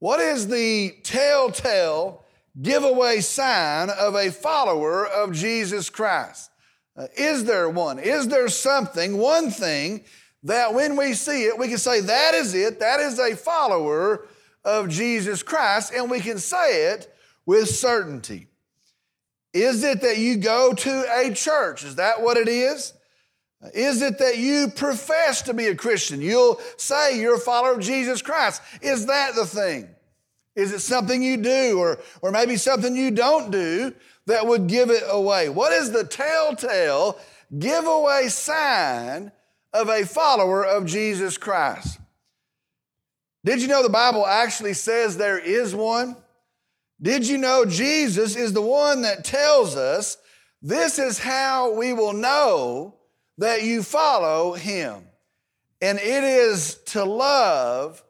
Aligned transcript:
What 0.00 0.18
is 0.18 0.48
the 0.48 0.96
telltale 1.02 2.24
giveaway 2.60 3.20
sign 3.20 3.90
of 3.90 4.14
a 4.14 4.30
follower 4.30 5.06
of 5.06 5.32
Jesus 5.32 5.90
Christ? 5.90 6.50
Uh, 6.96 7.06
is 7.16 7.44
there 7.44 7.68
one? 7.68 7.98
Is 7.98 8.28
there 8.28 8.48
something, 8.48 9.18
one 9.18 9.50
thing, 9.50 10.04
that 10.42 10.72
when 10.72 10.96
we 10.96 11.12
see 11.12 11.44
it, 11.44 11.58
we 11.58 11.68
can 11.68 11.78
say, 11.78 12.00
that 12.00 12.34
is 12.34 12.54
it, 12.54 12.80
that 12.80 13.00
is 13.00 13.18
a 13.18 13.36
follower 13.36 14.26
of 14.64 14.88
Jesus 14.88 15.42
Christ, 15.42 15.92
and 15.94 16.10
we 16.10 16.20
can 16.20 16.38
say 16.38 16.92
it 16.92 17.14
with 17.44 17.68
certainty. 17.68 18.46
Is 19.52 19.84
it 19.84 20.00
that 20.00 20.16
you 20.16 20.36
go 20.36 20.72
to 20.72 21.04
a 21.14 21.34
church? 21.34 21.84
Is 21.84 21.96
that 21.96 22.22
what 22.22 22.38
it 22.38 22.48
is? 22.48 22.94
Is 23.74 24.00
it 24.00 24.18
that 24.18 24.38
you 24.38 24.68
profess 24.68 25.42
to 25.42 25.54
be 25.54 25.66
a 25.66 25.74
Christian? 25.74 26.22
You'll 26.22 26.60
say 26.76 27.20
you're 27.20 27.36
a 27.36 27.40
follower 27.40 27.74
of 27.74 27.80
Jesus 27.80 28.22
Christ. 28.22 28.62
Is 28.80 29.06
that 29.06 29.34
the 29.34 29.44
thing? 29.44 29.88
Is 30.56 30.72
it 30.72 30.80
something 30.80 31.22
you 31.22 31.36
do 31.36 31.78
or, 31.78 31.98
or 32.22 32.30
maybe 32.30 32.56
something 32.56 32.96
you 32.96 33.10
don't 33.10 33.50
do 33.50 33.94
that 34.26 34.46
would 34.46 34.66
give 34.66 34.90
it 34.90 35.02
away? 35.06 35.48
What 35.48 35.72
is 35.72 35.90
the 35.90 36.04
telltale 36.04 37.18
giveaway 37.58 38.28
sign 38.28 39.30
of 39.72 39.88
a 39.88 40.06
follower 40.06 40.64
of 40.64 40.86
Jesus 40.86 41.36
Christ? 41.36 41.98
Did 43.44 43.62
you 43.62 43.68
know 43.68 43.82
the 43.82 43.88
Bible 43.88 44.26
actually 44.26 44.74
says 44.74 45.16
there 45.16 45.38
is 45.38 45.74
one? 45.74 46.16
Did 47.00 47.26
you 47.26 47.38
know 47.38 47.64
Jesus 47.64 48.36
is 48.36 48.52
the 48.52 48.60
one 48.60 49.02
that 49.02 49.24
tells 49.24 49.76
us 49.76 50.18
this 50.62 50.98
is 50.98 51.18
how 51.18 51.72
we 51.72 51.92
will 51.92 52.12
know 52.12 52.94
that 53.40 53.64
you 53.64 53.82
follow 53.82 54.54
him? 54.54 55.02
And 55.82 55.98
it 55.98 56.24
is 56.24 56.76
to 56.86 57.04
love 57.04 58.02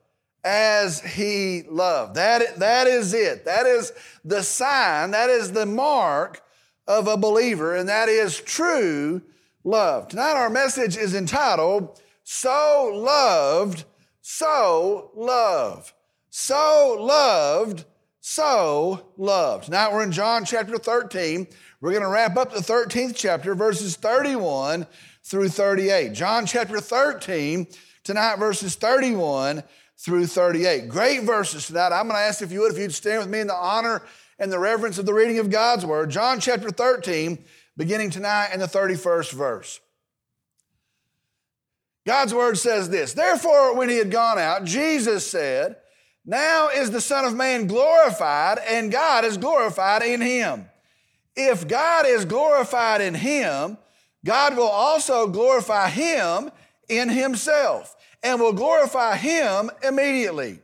as 0.45 1.01
he 1.01 1.63
loved. 1.69 2.17
That, 2.17 2.59
that 2.59 2.87
is 2.87 3.15
it. 3.15 3.45
That 3.47 3.67
is 3.67 3.93
the 4.25 4.43
sign, 4.43 5.13
that 5.13 5.31
is 5.31 5.53
the 5.53 5.67
mark 5.67 6.43
of 6.87 7.09
a 7.09 7.17
believer, 7.17 7.75
and 7.77 7.89
that 7.89 8.09
is 8.09 8.41
true 8.41 9.23
love. 9.65 10.09
Tonight, 10.09 10.33
our 10.33 10.51
message 10.51 10.97
is 10.97 11.15
entitled, 11.15 12.01
So 12.25 12.91
Loved, 12.95 13.85
So 14.21 15.11
Love. 15.15 15.95
So 16.31 16.97
loved, 16.99 17.85
so 18.21 19.09
loved. 19.17 19.69
Now 19.69 19.93
we're 19.93 20.05
in 20.05 20.13
John 20.13 20.45
chapter 20.45 20.79
13. 20.79 21.49
We're 21.81 21.91
going 21.91 22.05
to 22.05 22.09
wrap 22.09 22.37
up 22.37 22.53
the 22.53 22.61
13th 22.61 23.17
chapter, 23.17 23.57
verses 23.57 23.97
31 23.97 24.87
through 25.31 25.49
38. 25.49 26.13
John 26.13 26.45
chapter 26.45 26.81
13, 26.81 27.69
tonight, 28.03 28.37
verses 28.41 28.75
31 28.75 29.63
through 29.97 30.27
38. 30.27 30.89
Great 30.89 31.23
verses 31.23 31.69
tonight. 31.69 31.93
I'm 31.93 32.09
going 32.09 32.17
to 32.17 32.27
ask 32.27 32.43
if 32.43 32.51
you 32.51 32.63
would, 32.63 32.73
if 32.73 32.79
you'd 32.79 32.93
stand 32.93 33.21
with 33.21 33.29
me 33.29 33.39
in 33.39 33.47
the 33.47 33.55
honor 33.55 34.03
and 34.41 34.51
the 34.51 34.59
reverence 34.59 34.99
of 34.99 35.07
the 35.07 35.15
reading 35.15 35.39
of 35.39 35.49
God's 35.49 35.87
word. 35.87 36.11
John 36.11 36.41
chapter 36.41 36.71
13, 36.71 37.39
beginning 37.77 38.11
tonight 38.11 38.51
in 38.53 38.59
the 38.59 38.67
31st 38.67 39.33
verse. 39.33 39.79
God's 42.05 42.35
word 42.35 42.59
says 42.59 42.91
this 42.91 43.13
Therefore, 43.13 43.77
when 43.77 43.89
he 43.89 43.99
had 43.99 44.11
gone 44.11 44.39
out, 44.39 44.65
Jesus 44.65 45.31
said, 45.31 45.77
Now 46.27 46.71
is 46.71 46.91
the 46.91 47.01
Son 47.01 47.25
of 47.25 47.37
Man 47.37 47.69
glorified, 47.69 48.59
and 48.69 48.91
God 48.91 49.25
is 49.25 49.37
glorified 49.37 50.03
in 50.03 50.23
him. 50.23 50.69
If 51.37 51.69
God 51.69 52.05
is 52.05 52.25
glorified 52.25 53.01
in 53.01 53.15
him, 53.15 53.79
God 54.25 54.57
will 54.57 54.65
also 54.65 55.27
glorify 55.27 55.89
him 55.89 56.51
in 56.89 57.09
himself 57.09 57.97
and 58.23 58.41
will 58.41 58.53
glorify 58.53 59.17
him 59.17 59.71
immediately. 59.83 60.61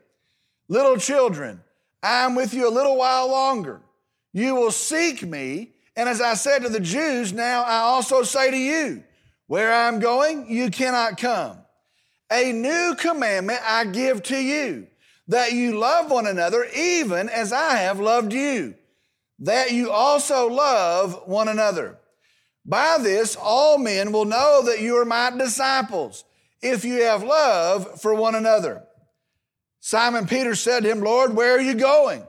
Little 0.68 0.96
children, 0.96 1.62
I 2.02 2.24
am 2.24 2.34
with 2.34 2.52
you 2.52 2.68
a 2.68 2.70
little 2.70 2.96
while 2.96 3.30
longer. 3.30 3.80
You 4.32 4.54
will 4.54 4.70
seek 4.70 5.22
me. 5.22 5.72
And 5.96 6.08
as 6.08 6.20
I 6.20 6.34
said 6.34 6.62
to 6.62 6.68
the 6.68 6.80
Jews, 6.80 7.32
now 7.32 7.62
I 7.62 7.78
also 7.78 8.22
say 8.22 8.50
to 8.50 8.56
you, 8.56 9.02
where 9.46 9.72
I 9.72 9.88
am 9.88 10.00
going, 10.00 10.50
you 10.50 10.70
cannot 10.70 11.16
come. 11.18 11.58
A 12.30 12.52
new 12.52 12.96
commandment 12.98 13.60
I 13.64 13.84
give 13.84 14.22
to 14.24 14.36
you, 14.36 14.88
that 15.28 15.52
you 15.52 15.78
love 15.78 16.10
one 16.10 16.26
another 16.26 16.66
even 16.76 17.28
as 17.28 17.52
I 17.52 17.76
have 17.76 18.00
loved 18.00 18.32
you, 18.32 18.74
that 19.38 19.72
you 19.72 19.90
also 19.90 20.48
love 20.48 21.22
one 21.26 21.48
another. 21.48 21.98
By 22.66 22.98
this, 23.00 23.36
all 23.40 23.78
men 23.78 24.10
will 24.10 24.24
know 24.24 24.62
that 24.64 24.80
you 24.80 24.96
are 24.96 25.04
my 25.04 25.30
disciples 25.30 26.24
if 26.60 26.84
you 26.84 27.04
have 27.04 27.22
love 27.22 28.00
for 28.00 28.12
one 28.12 28.34
another. 28.34 28.82
Simon 29.80 30.26
Peter 30.26 30.56
said 30.56 30.82
to 30.82 30.90
him, 30.90 31.00
Lord, 31.00 31.36
where 31.36 31.56
are 31.56 31.60
you 31.60 31.74
going? 31.74 32.24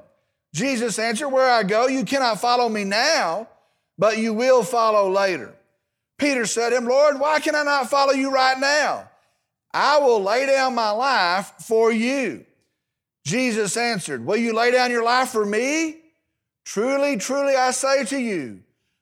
Jesus 0.53 0.99
answered, 0.99 1.29
Where 1.29 1.49
I 1.49 1.63
go, 1.63 1.87
you 1.87 2.05
cannot 2.05 2.39
follow 2.39 2.69
me 2.69 2.83
now, 2.83 3.47
but 3.97 4.19
you 4.19 4.31
will 4.33 4.63
follow 4.63 5.09
later. 5.09 5.55
Peter 6.19 6.45
said 6.45 6.69
to 6.69 6.77
him, 6.77 6.85
Lord, 6.85 7.19
why 7.19 7.39
can 7.39 7.55
I 7.55 7.63
not 7.63 7.89
follow 7.89 8.13
you 8.13 8.31
right 8.31 8.59
now? 8.59 9.09
I 9.73 9.97
will 9.99 10.21
lay 10.21 10.45
down 10.45 10.75
my 10.75 10.91
life 10.91 11.51
for 11.61 11.91
you. 11.91 12.45
Jesus 13.25 13.75
answered, 13.75 14.23
Will 14.23 14.37
you 14.37 14.53
lay 14.53 14.71
down 14.71 14.91
your 14.91 15.03
life 15.03 15.29
for 15.29 15.45
me? 15.45 15.97
Truly, 16.63 17.17
truly, 17.17 17.55
I 17.55 17.71
say 17.71 18.03
to 18.05 18.19
you, 18.19 18.61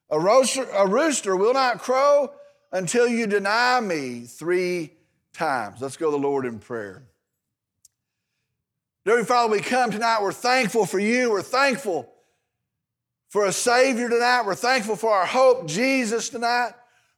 a 0.09 0.19
rooster, 0.19 0.67
a 0.73 0.87
rooster 0.87 1.35
will 1.35 1.53
not 1.53 1.79
crow 1.79 2.31
until 2.71 3.07
you 3.07 3.27
deny 3.27 3.79
me 3.79 4.21
three 4.21 4.93
times. 5.33 5.81
Let's 5.81 5.97
go 5.97 6.07
to 6.07 6.11
the 6.11 6.17
Lord 6.17 6.45
in 6.45 6.59
prayer. 6.59 7.03
Dear 9.05 9.23
Father, 9.23 9.51
we 9.51 9.59
come 9.59 9.91
tonight. 9.91 10.21
We're 10.21 10.31
thankful 10.31 10.85
for 10.85 10.99
you. 10.99 11.31
We're 11.31 11.41
thankful 11.41 12.11
for 13.29 13.45
a 13.45 13.51
Savior 13.51 14.09
tonight. 14.09 14.43
We're 14.45 14.55
thankful 14.55 14.95
for 14.95 15.11
our 15.11 15.25
hope, 15.25 15.67
Jesus, 15.67 16.29
tonight. 16.29 16.71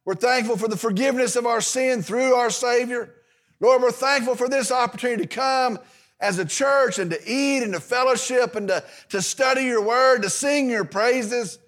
We're 0.04 0.16
thankful 0.16 0.58
for 0.58 0.68
the 0.68 0.78
forgiveness 0.78 1.36
of 1.36 1.46
our 1.46 1.62
sin 1.62 2.02
through 2.02 2.34
our 2.34 2.50
Savior. 2.50 3.14
Lord, 3.60 3.82
we're 3.82 3.92
thankful 3.92 4.36
for 4.36 4.50
this 4.50 4.72
opportunity 4.72 5.24
to 5.24 5.28
come 5.28 5.80
as 6.20 6.40
a 6.40 6.46
church 6.46 7.00
and 7.00 7.12
to 7.12 7.20
eat 7.26 7.64
and 7.64 7.74
to 7.74 7.80
fellowship 7.80 8.56
and 8.56 8.68
to, 8.68 8.84
to 9.10 9.22
study 9.22 9.64
your 9.64 9.82
word, 9.82 10.24
to 10.24 10.30
sing 10.30 10.70
your 10.70 10.86
praises. 10.86 11.60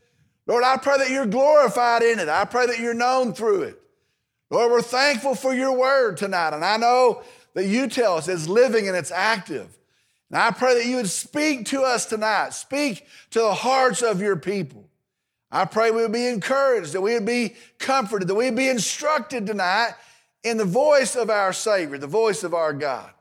Lord, 0.49 0.63
I 0.63 0.77
pray 0.77 0.97
that 0.97 1.11
you're 1.11 1.27
glorified 1.27 2.01
in 2.01 2.17
it. 2.17 2.27
I 2.27 2.43
pray 2.43 2.65
that 2.65 2.79
you're 2.79 2.95
known 2.95 3.33
through 3.33 3.61
it. 3.61 3.79
Lord, 4.49 4.71
we're 4.71 4.81
thankful 4.81 5.35
for 5.35 5.53
your 5.53 5.77
word 5.77 6.17
tonight. 6.17 6.55
And 6.55 6.65
I 6.65 6.75
know 6.77 7.21
that 7.53 7.67
you 7.67 7.87
tell 7.87 8.17
us 8.17 8.27
it's 8.27 8.47
living 8.47 8.87
and 8.87 8.97
it's 8.97 9.11
active. 9.11 9.77
And 10.31 10.41
I 10.41 10.49
pray 10.49 10.73
that 10.73 10.87
you 10.87 10.95
would 10.95 11.09
speak 11.09 11.67
to 11.67 11.83
us 11.83 12.07
tonight, 12.07 12.55
speak 12.55 13.05
to 13.29 13.41
the 13.41 13.53
hearts 13.53 14.01
of 14.01 14.21
your 14.21 14.37
people. 14.37 14.89
I 15.51 15.65
pray 15.65 15.91
we 15.91 16.01
would 16.01 16.11
be 16.11 16.25
encouraged, 16.25 16.93
that 16.93 17.01
we 17.01 17.13
would 17.13 17.27
be 17.27 17.53
comforted, 17.77 18.27
that 18.27 18.33
we 18.33 18.45
would 18.45 18.55
be 18.55 18.69
instructed 18.69 19.45
tonight 19.45 19.93
in 20.43 20.57
the 20.57 20.65
voice 20.65 21.15
of 21.15 21.29
our 21.29 21.53
Savior, 21.53 21.99
the 21.99 22.07
voice 22.07 22.43
of 22.43 22.55
our 22.55 22.73
God. 22.73 23.11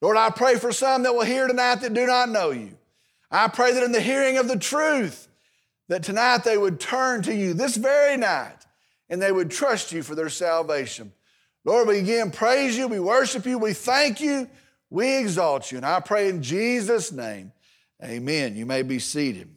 Lord, 0.00 0.16
I 0.16 0.30
pray 0.30 0.54
for 0.54 0.70
some 0.70 1.02
that 1.02 1.14
will 1.16 1.24
hear 1.24 1.48
tonight 1.48 1.80
that 1.80 1.94
do 1.94 2.06
not 2.06 2.28
know 2.28 2.52
you. 2.52 2.78
I 3.28 3.48
pray 3.48 3.72
that 3.72 3.82
in 3.82 3.90
the 3.90 4.00
hearing 4.00 4.38
of 4.38 4.46
the 4.46 4.56
truth, 4.56 5.25
that 5.88 6.02
tonight 6.02 6.44
they 6.44 6.58
would 6.58 6.80
turn 6.80 7.22
to 7.22 7.34
you 7.34 7.54
this 7.54 7.76
very 7.76 8.16
night 8.16 8.66
and 9.08 9.22
they 9.22 9.32
would 9.32 9.50
trust 9.50 9.92
you 9.92 10.02
for 10.02 10.14
their 10.14 10.28
salvation. 10.28 11.12
Lord, 11.64 11.88
we 11.88 11.98
again 11.98 12.30
praise 12.30 12.76
you, 12.76 12.88
we 12.88 13.00
worship 13.00 13.46
you, 13.46 13.58
we 13.58 13.72
thank 13.72 14.20
you, 14.20 14.48
we 14.90 15.18
exalt 15.18 15.70
you. 15.70 15.78
And 15.78 15.86
I 15.86 16.00
pray 16.00 16.28
in 16.28 16.42
Jesus' 16.42 17.12
name, 17.12 17.52
amen. 18.02 18.56
You 18.56 18.66
may 18.66 18.82
be 18.82 18.98
seated. 18.98 19.48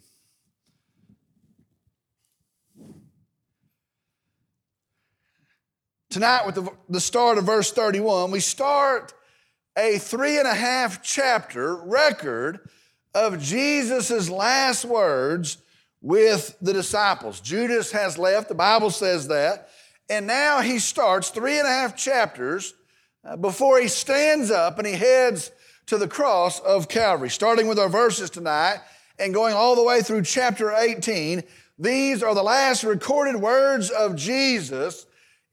Tonight, 6.10 6.48
with 6.48 6.56
the, 6.56 6.68
the 6.90 7.00
start 7.00 7.38
of 7.38 7.44
verse 7.44 7.72
31, 7.72 8.32
we 8.32 8.40
start 8.40 9.14
a 9.78 10.00
three 10.00 10.40
and 10.40 10.48
a 10.48 10.56
half 10.56 11.04
chapter 11.04 11.76
record 11.76 12.68
of 13.14 13.40
Jesus' 13.40 14.28
last 14.28 14.86
words 14.86 15.58
with 16.02 16.56
the 16.62 16.74
disciples. 16.74 17.42
Judas 17.42 17.92
has 17.92 18.18
left, 18.18 18.50
the 18.50 18.56
Bible 18.56 18.90
says 18.90 19.28
that. 19.28 19.70
And 20.10 20.26
now 20.26 20.62
he 20.62 20.80
starts 20.80 21.30
three 21.30 21.60
and 21.60 21.68
a 21.68 21.72
half 21.72 21.96
chapters 21.96 22.74
uh, 23.24 23.36
before 23.36 23.80
he 23.80 23.88
stands 23.88 24.50
up 24.50 24.80
and 24.80 24.88
he 24.88 24.94
heads 24.94 25.52
to 25.88 25.98
the 25.98 26.08
cross 26.08 26.60
of 26.62 26.88
Calvary. 26.88 27.30
Starting 27.30 27.68
with 27.68 27.80
our 27.80 27.90
verses 27.90 28.30
tonight 28.30 28.80
and 29.20 29.34
going 29.34 29.54
all 29.54 29.76
the 29.76 29.84
way 29.84 30.02
through 30.02 30.24
chapter 30.24 30.72
18, 30.72 31.44
these 31.78 32.24
are 32.24 32.34
the 32.34 32.44
last 32.44 32.84
recorded 32.84 33.36
words 33.36 33.90
of 33.90 34.16
Jesus 34.16 35.06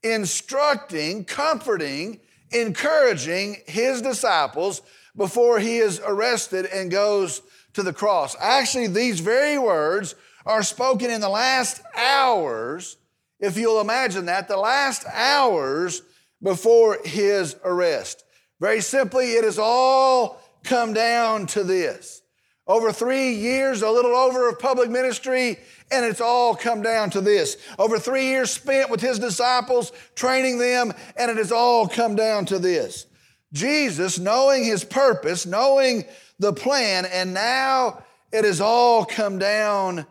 instructing, 0.02 1.24
comforting, 1.24 2.20
encouraging 2.50 3.56
his 3.66 4.00
disciples 4.02 4.82
before 5.16 5.58
he 5.58 5.78
is 5.78 6.00
arrested 6.04 6.66
and 6.66 6.90
goes 6.90 7.42
to 7.72 7.82
the 7.82 7.92
cross. 7.92 8.36
Actually, 8.40 8.86
these 8.86 9.20
very 9.20 9.58
words 9.58 10.14
are 10.46 10.62
spoken 10.62 11.10
in 11.10 11.20
the 11.20 11.28
last 11.28 11.82
hours, 11.96 12.96
if 13.40 13.58
you'll 13.58 13.80
imagine 13.80 14.26
that, 14.26 14.48
the 14.48 14.56
last 14.56 15.04
hours 15.12 16.02
before 16.42 16.98
his 17.04 17.56
arrest. 17.64 18.24
Very 18.60 18.80
simply, 18.80 19.32
it 19.32 19.44
has 19.44 19.58
all 19.58 20.40
come 20.62 20.92
down 20.92 21.46
to 21.46 21.62
this 21.62 22.22
Over 22.66 22.92
three 22.92 23.34
years, 23.34 23.82
a 23.82 23.90
little 23.90 24.14
over 24.14 24.48
of 24.48 24.58
public 24.58 24.88
ministry, 24.88 25.58
and 25.90 26.04
it's 26.04 26.20
all 26.20 26.54
come 26.54 26.82
down 26.82 27.10
to 27.10 27.20
this. 27.20 27.56
Over 27.78 27.98
three 27.98 28.26
years 28.26 28.50
spent 28.50 28.90
with 28.90 29.00
his 29.00 29.18
disciples, 29.18 29.92
training 30.14 30.58
them, 30.58 30.92
and 31.16 31.30
it 31.30 31.36
has 31.36 31.52
all 31.52 31.86
come 31.88 32.16
down 32.16 32.46
to 32.46 32.58
this. 32.58 33.06
Jesus, 33.52 34.18
knowing 34.18 34.64
his 34.64 34.84
purpose, 34.84 35.46
knowing 35.46 36.04
the 36.38 36.52
plan, 36.52 37.04
and 37.06 37.34
now 37.34 38.02
it 38.32 38.44
has 38.44 38.60
all 38.60 39.04
come 39.04 39.38
down 39.38 40.06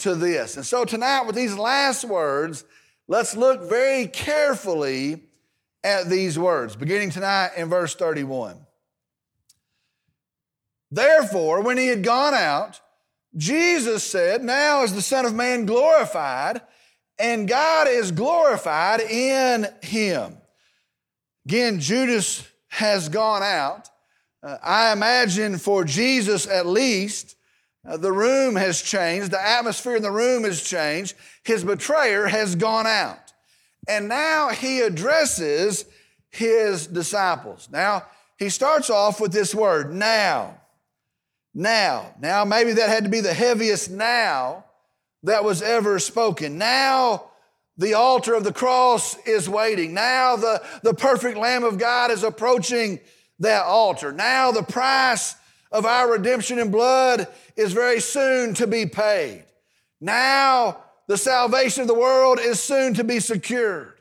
to 0.00 0.14
this. 0.14 0.56
And 0.56 0.66
so 0.66 0.84
tonight, 0.84 1.22
with 1.26 1.36
these 1.36 1.56
last 1.56 2.04
words, 2.04 2.64
let's 3.08 3.36
look 3.36 3.68
very 3.68 4.06
carefully 4.06 5.22
at 5.82 6.08
these 6.08 6.38
words, 6.38 6.76
beginning 6.76 7.10
tonight 7.10 7.52
in 7.56 7.68
verse 7.68 7.94
31. 7.94 8.58
Therefore, 10.90 11.62
when 11.62 11.78
he 11.78 11.86
had 11.86 12.02
gone 12.02 12.34
out, 12.34 12.80
Jesus 13.36 14.02
said, 14.04 14.42
Now 14.42 14.82
is 14.82 14.92
the 14.92 15.02
Son 15.02 15.24
of 15.24 15.34
Man 15.34 15.64
glorified, 15.64 16.60
and 17.18 17.48
God 17.48 17.86
is 17.88 18.10
glorified 18.10 19.00
in 19.00 19.68
him. 19.82 20.36
Again, 21.46 21.80
Judas 21.80 22.46
has 22.68 23.08
gone 23.08 23.42
out. 23.42 23.88
Uh, 24.42 24.56
I 24.62 24.92
imagine 24.92 25.58
for 25.58 25.84
Jesus 25.84 26.46
at 26.46 26.66
least, 26.66 27.36
Uh, 27.86 27.96
the 27.96 28.12
room 28.12 28.56
has 28.56 28.82
changed, 28.82 29.30
the 29.30 29.40
atmosphere 29.40 29.96
in 29.96 30.02
the 30.02 30.10
room 30.10 30.44
has 30.44 30.62
changed. 30.62 31.14
His 31.44 31.64
betrayer 31.64 32.26
has 32.26 32.54
gone 32.54 32.86
out. 32.86 33.32
And 33.88 34.08
now 34.08 34.50
he 34.50 34.80
addresses 34.80 35.86
his 36.28 36.86
disciples. 36.86 37.68
Now, 37.72 38.04
he 38.38 38.48
starts 38.48 38.90
off 38.90 39.20
with 39.20 39.32
this 39.32 39.54
word, 39.54 39.92
now. 39.92 40.58
Now. 41.54 42.14
Now, 42.20 42.44
maybe 42.44 42.72
that 42.74 42.88
had 42.88 43.04
to 43.04 43.10
be 43.10 43.20
the 43.20 43.34
heaviest 43.34 43.90
now 43.90 44.64
that 45.22 45.44
was 45.44 45.62
ever 45.62 45.98
spoken. 45.98 46.58
Now, 46.58 47.24
the 47.76 47.94
altar 47.94 48.34
of 48.34 48.44
the 48.44 48.52
cross 48.52 49.16
is 49.26 49.48
waiting. 49.48 49.94
Now, 49.94 50.36
the, 50.36 50.62
the 50.82 50.94
perfect 50.94 51.38
Lamb 51.38 51.64
of 51.64 51.78
God 51.78 52.10
is 52.10 52.22
approaching 52.22 53.00
that 53.38 53.64
altar. 53.64 54.12
Now, 54.12 54.52
the 54.52 54.62
price 54.62 55.34
of 55.72 55.86
our 55.86 56.10
redemption 56.10 56.58
in 56.58 56.70
blood 56.70 57.28
is 57.56 57.72
very 57.72 58.00
soon 58.00 58.54
to 58.54 58.66
be 58.66 58.86
paid. 58.86 59.44
Now, 60.00 60.84
the 61.06 61.18
salvation 61.18 61.82
of 61.82 61.88
the 61.88 61.94
world 61.94 62.38
is 62.40 62.60
soon 62.60 62.94
to 62.94 63.04
be 63.04 63.20
secured. 63.20 64.00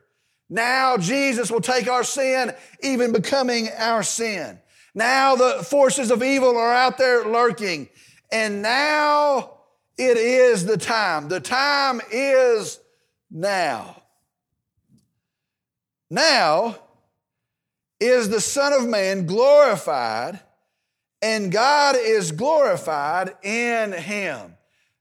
Now 0.49 0.97
Jesus 0.97 1.51
will 1.51 1.61
take 1.61 1.87
our 1.87 2.03
sin, 2.03 2.53
even 2.81 3.11
becoming 3.11 3.69
our 3.77 4.03
sin. 4.03 4.59
Now 4.95 5.35
the 5.35 5.63
forces 5.63 6.09
of 6.11 6.23
evil 6.23 6.57
are 6.57 6.73
out 6.73 6.97
there 6.97 7.25
lurking. 7.25 7.89
And 8.31 8.61
now 8.61 9.57
it 9.97 10.17
is 10.17 10.65
the 10.65 10.77
time. 10.77 11.29
The 11.29 11.39
time 11.39 12.01
is 12.11 12.79
now. 13.29 14.01
Now 16.09 16.77
is 17.99 18.29
the 18.29 18.41
Son 18.41 18.73
of 18.73 18.87
Man 18.87 19.25
glorified, 19.25 20.39
and 21.21 21.51
God 21.51 21.95
is 21.97 22.31
glorified 22.31 23.35
in 23.43 23.91
him. 23.91 24.55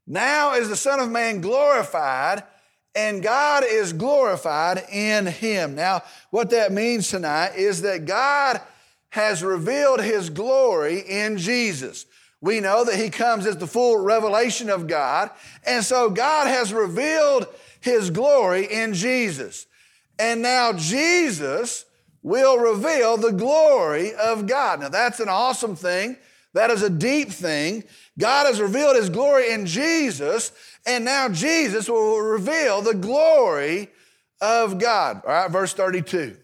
Now 0.06 0.54
is 0.54 0.68
the 0.68 0.76
Son 0.76 1.00
of 1.00 1.10
Man 1.10 1.40
glorified, 1.40 2.42
and 2.94 3.22
God 3.22 3.62
is 3.66 3.92
glorified 3.92 4.84
in 4.90 5.26
him. 5.26 5.74
Now, 5.74 6.02
what 6.30 6.50
that 6.50 6.72
means 6.72 7.08
tonight 7.08 7.52
is 7.56 7.82
that 7.82 8.06
God 8.06 8.60
has 9.10 9.42
revealed 9.42 10.00
his 10.00 10.30
glory 10.30 11.00
in 11.00 11.38
Jesus. 11.38 12.06
We 12.40 12.60
know 12.60 12.84
that 12.84 12.96
he 12.96 13.10
comes 13.10 13.46
as 13.46 13.56
the 13.56 13.66
full 13.66 13.98
revelation 13.98 14.70
of 14.70 14.86
God, 14.86 15.30
and 15.66 15.84
so 15.84 16.08
God 16.10 16.46
has 16.46 16.72
revealed 16.72 17.46
his 17.80 18.10
glory 18.10 18.64
in 18.64 18.94
Jesus. 18.94 19.66
And 20.18 20.42
now 20.42 20.72
Jesus 20.72 21.84
will 22.28 22.58
reveal 22.58 23.16
the 23.16 23.32
glory 23.32 24.14
of 24.14 24.46
God. 24.46 24.80
Now, 24.80 24.90
that's 24.90 25.18
an 25.18 25.28
awesome 25.28 25.74
thing. 25.74 26.16
That 26.54 26.70
is 26.70 26.82
a 26.82 26.90
deep 26.90 27.30
thing. 27.30 27.84
God 28.18 28.46
has 28.46 28.60
revealed 28.60 28.96
his 28.96 29.10
glory 29.10 29.50
in 29.50 29.66
Jesus, 29.66 30.52
and 30.86 31.04
now 31.04 31.28
Jesus 31.28 31.88
will 31.88 32.18
reveal 32.20 32.82
the 32.82 32.94
glory 32.94 33.88
of 34.40 34.78
God. 34.78 35.22
All 35.24 35.32
right, 35.32 35.50
verse 35.50 35.72
32. 35.72 36.36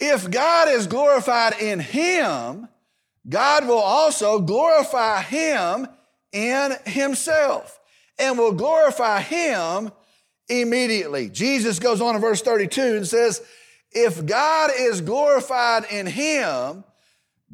If 0.00 0.30
God 0.30 0.68
is 0.68 0.86
glorified 0.86 1.60
in 1.60 1.80
him, 1.80 2.68
God 3.28 3.66
will 3.66 3.78
also 3.78 4.40
glorify 4.40 5.22
him 5.22 5.86
in 6.32 6.72
himself 6.84 7.78
and 8.18 8.36
will 8.36 8.52
glorify 8.52 9.20
him 9.20 9.92
immediately. 10.48 11.30
Jesus 11.30 11.78
goes 11.78 12.00
on 12.00 12.16
in 12.16 12.20
verse 12.20 12.42
32 12.42 12.96
and 12.96 13.06
says, 13.06 13.40
If 13.94 14.26
God 14.26 14.70
is 14.76 15.00
glorified 15.00 15.84
in 15.90 16.06
him, 16.06 16.84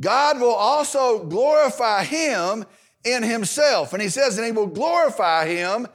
God 0.00 0.40
will 0.40 0.54
also 0.54 1.24
glorify 1.24 2.04
him 2.04 2.64
in 3.04 3.22
himself. 3.22 3.92
And 3.92 4.00
he 4.00 4.08
says, 4.08 4.38
and 4.38 4.46
he 4.46 4.52
will 4.52 4.66
glorify 4.66 5.46
him 5.46 5.86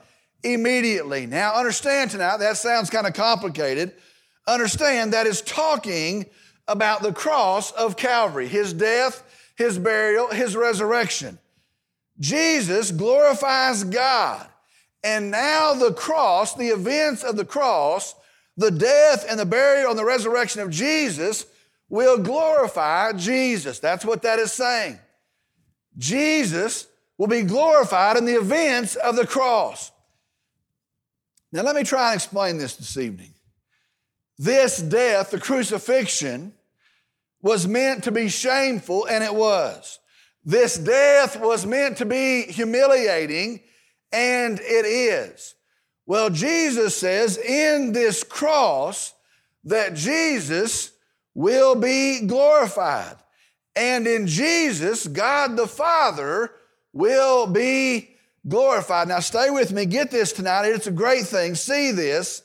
immediately. 0.43 1.25
Now, 1.25 1.55
understand 1.55 2.11
tonight, 2.11 2.37
that 2.37 2.57
sounds 2.57 2.91
kind 2.91 3.07
of 3.07 3.13
complicated. 3.13 3.93
Understand 4.47 5.13
that 5.13 5.25
is 5.25 5.41
talking 5.41 6.25
about 6.67 7.01
the 7.01 7.13
cross 7.13 7.71
of 7.71 7.97
Calvary, 7.97 8.47
his 8.47 8.73
death, 8.73 9.23
his 9.57 9.79
burial, 9.79 10.27
his 10.27 10.55
resurrection. 10.55 11.39
Jesus 12.19 12.91
glorifies 12.91 13.83
God. 13.83 14.47
And 15.03 15.31
now 15.31 15.73
the 15.73 15.93
cross, 15.93 16.55
the 16.55 16.67
events 16.67 17.23
of 17.23 17.35
the 17.35 17.45
cross, 17.45 18.15
the 18.57 18.71
death 18.71 19.25
and 19.29 19.39
the 19.39 19.45
burial 19.45 19.89
and 19.89 19.99
the 19.99 20.05
resurrection 20.05 20.61
of 20.61 20.69
Jesus 20.69 21.45
will 21.89 22.17
glorify 22.17 23.11
Jesus. 23.13 23.79
That's 23.79 24.05
what 24.05 24.21
that 24.23 24.39
is 24.39 24.51
saying. 24.51 24.99
Jesus 25.97 26.87
will 27.17 27.27
be 27.27 27.43
glorified 27.43 28.17
in 28.17 28.25
the 28.25 28.35
events 28.35 28.95
of 28.95 29.15
the 29.15 29.27
cross. 29.27 29.91
Now, 31.51 31.63
let 31.63 31.75
me 31.75 31.83
try 31.83 32.11
and 32.11 32.15
explain 32.15 32.57
this 32.57 32.75
this 32.75 32.97
evening. 32.97 33.33
This 34.37 34.81
death, 34.81 35.31
the 35.31 35.39
crucifixion, 35.39 36.53
was 37.41 37.67
meant 37.67 38.03
to 38.03 38.11
be 38.11 38.27
shameful, 38.27 39.05
and 39.05 39.23
it 39.23 39.33
was. 39.33 39.99
This 40.43 40.77
death 40.77 41.39
was 41.39 41.65
meant 41.65 41.97
to 41.97 42.05
be 42.05 42.43
humiliating, 42.43 43.61
and 44.11 44.59
it 44.59 44.85
is. 44.85 45.55
Well, 46.05 46.29
Jesus 46.29 46.95
says 46.95 47.37
in 47.37 47.91
this 47.91 48.23
cross 48.23 49.13
that 49.63 49.95
Jesus 49.95 50.91
will 51.33 51.75
be 51.75 52.21
glorified. 52.21 53.15
And 53.75 54.07
in 54.07 54.27
Jesus, 54.27 55.07
God 55.07 55.57
the 55.57 55.67
Father 55.67 56.51
will 56.93 57.47
be 57.47 58.15
glorified. 58.47 59.07
Now, 59.07 59.19
stay 59.19 59.49
with 59.49 59.71
me. 59.71 59.85
Get 59.85 60.11
this 60.11 60.31
tonight. 60.31 60.67
It's 60.67 60.87
a 60.87 60.91
great 60.91 61.25
thing. 61.25 61.55
See 61.55 61.91
this. 61.91 62.43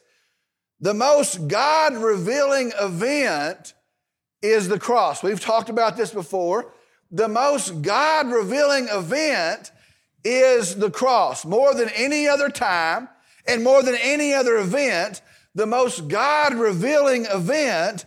The 0.80 0.94
most 0.94 1.46
God 1.46 1.94
revealing 1.94 2.72
event 2.80 3.74
is 4.42 4.68
the 4.68 4.78
cross. 4.78 5.22
We've 5.22 5.40
talked 5.40 5.68
about 5.68 5.96
this 5.96 6.12
before. 6.12 6.72
The 7.10 7.28
most 7.28 7.82
God 7.82 8.28
revealing 8.28 8.88
event 8.90 9.72
is 10.24 10.76
the 10.76 10.90
cross. 10.90 11.44
More 11.44 11.74
than 11.74 11.90
any 11.90 12.26
other 12.26 12.48
time 12.48 13.08
and 13.46 13.64
more 13.64 13.82
than 13.82 13.96
any 14.00 14.34
other 14.34 14.56
event, 14.58 15.22
the 15.54 15.66
most 15.66 16.08
God 16.08 16.54
revealing 16.54 17.26
event 17.26 18.04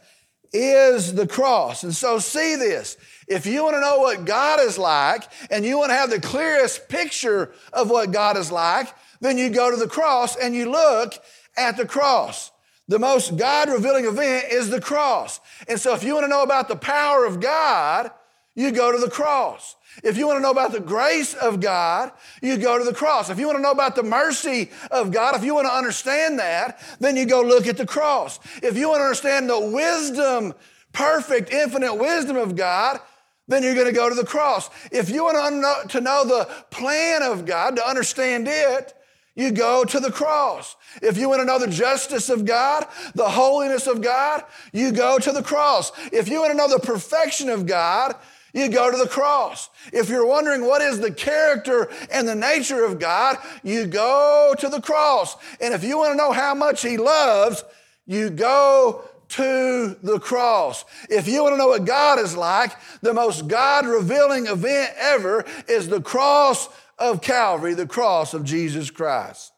is 0.53 1.15
the 1.15 1.27
cross. 1.27 1.83
And 1.83 1.93
so, 1.93 2.19
see 2.19 2.55
this. 2.55 2.95
If 3.27 3.45
you 3.45 3.63
want 3.63 3.75
to 3.75 3.81
know 3.81 3.99
what 3.99 4.25
God 4.25 4.59
is 4.59 4.77
like 4.77 5.23
and 5.49 5.65
you 5.65 5.77
want 5.77 5.89
to 5.89 5.95
have 5.95 6.09
the 6.09 6.21
clearest 6.21 6.87
picture 6.89 7.51
of 7.71 7.89
what 7.89 8.11
God 8.11 8.37
is 8.37 8.51
like, 8.51 8.93
then 9.19 9.37
you 9.37 9.49
go 9.49 9.71
to 9.71 9.77
the 9.77 9.87
cross 9.87 10.35
and 10.35 10.53
you 10.53 10.69
look 10.69 11.13
at 11.57 11.77
the 11.77 11.85
cross. 11.85 12.51
The 12.87 12.99
most 12.99 13.37
God 13.37 13.69
revealing 13.69 14.05
event 14.05 14.47
is 14.51 14.69
the 14.69 14.81
cross. 14.81 15.39
And 15.67 15.79
so, 15.79 15.93
if 15.93 16.03
you 16.03 16.13
want 16.13 16.25
to 16.25 16.29
know 16.29 16.43
about 16.43 16.67
the 16.67 16.75
power 16.75 17.25
of 17.25 17.39
God, 17.39 18.11
you 18.55 18.71
go 18.71 18.91
to 18.91 18.97
the 18.97 19.09
cross. 19.09 19.75
If 20.01 20.17
you 20.17 20.25
want 20.27 20.37
to 20.37 20.41
know 20.41 20.51
about 20.51 20.71
the 20.71 20.79
grace 20.79 21.33
of 21.33 21.59
God, 21.59 22.11
you 22.41 22.57
go 22.57 22.77
to 22.77 22.83
the 22.83 22.93
cross. 22.93 23.29
If 23.29 23.37
you 23.37 23.45
want 23.45 23.57
to 23.57 23.61
know 23.61 23.71
about 23.71 23.95
the 23.95 24.03
mercy 24.03 24.71
of 24.89 25.11
God, 25.11 25.35
if 25.35 25.43
you 25.43 25.53
want 25.53 25.67
to 25.67 25.73
understand 25.73 26.39
that, 26.39 26.79
then 26.99 27.15
you 27.15 27.25
go 27.25 27.41
look 27.41 27.67
at 27.67 27.77
the 27.77 27.85
cross. 27.85 28.39
If 28.61 28.75
you 28.77 28.89
want 28.89 28.99
to 28.99 29.03
understand 29.03 29.49
the 29.49 29.59
wisdom, 29.59 30.53
perfect, 30.93 31.51
infinite 31.51 31.95
wisdom 31.95 32.37
of 32.37 32.55
God, 32.55 32.99
then 33.47 33.61
you're 33.61 33.75
going 33.75 33.87
to 33.87 33.91
go 33.91 34.09
to 34.09 34.15
the 34.15 34.25
cross. 34.25 34.69
If 34.91 35.09
you 35.09 35.23
want 35.23 35.89
to 35.89 36.01
know 36.01 36.23
the 36.23 36.49
plan 36.71 37.21
of 37.21 37.45
God, 37.45 37.75
to 37.75 37.87
understand 37.87 38.47
it, 38.47 38.93
you 39.35 39.51
go 39.51 39.83
to 39.83 39.99
the 39.99 40.11
cross. 40.11 40.75
If 41.01 41.17
you 41.17 41.27
want 41.27 41.41
to 41.41 41.45
know 41.45 41.57
the 41.57 41.67
justice 41.67 42.29
of 42.29 42.45
God, 42.45 42.85
the 43.15 43.29
holiness 43.29 43.87
of 43.87 44.01
God, 44.01 44.43
you 44.71 44.91
go 44.91 45.17
to 45.17 45.31
the 45.31 45.41
cross. 45.41 45.91
If 46.11 46.29
you 46.29 46.39
want 46.39 46.51
to 46.51 46.57
know 46.57 46.69
the 46.69 46.79
perfection 46.79 47.49
of 47.49 47.65
God, 47.65 48.15
you 48.53 48.69
go 48.69 48.91
to 48.91 48.97
the 48.97 49.07
cross. 49.07 49.69
If 49.91 50.09
you're 50.09 50.25
wondering 50.25 50.65
what 50.65 50.81
is 50.81 50.99
the 50.99 51.11
character 51.11 51.89
and 52.11 52.27
the 52.27 52.35
nature 52.35 52.85
of 52.85 52.99
God, 52.99 53.37
you 53.63 53.87
go 53.87 54.55
to 54.59 54.69
the 54.69 54.81
cross. 54.81 55.35
And 55.59 55.73
if 55.73 55.83
you 55.83 55.97
want 55.97 56.13
to 56.13 56.17
know 56.17 56.31
how 56.31 56.53
much 56.53 56.81
He 56.81 56.97
loves, 56.97 57.63
you 58.05 58.29
go 58.29 59.03
to 59.29 59.97
the 60.03 60.19
cross. 60.19 60.85
If 61.09 61.27
you 61.27 61.43
want 61.43 61.53
to 61.53 61.57
know 61.57 61.69
what 61.69 61.85
God 61.85 62.19
is 62.19 62.37
like, 62.37 62.73
the 63.01 63.13
most 63.13 63.47
God 63.47 63.87
revealing 63.87 64.47
event 64.47 64.93
ever 64.99 65.45
is 65.67 65.87
the 65.87 66.01
cross 66.01 66.69
of 66.99 67.21
Calvary, 67.21 67.73
the 67.73 67.87
cross 67.87 68.33
of 68.33 68.43
Jesus 68.43 68.91
Christ. 68.91 69.51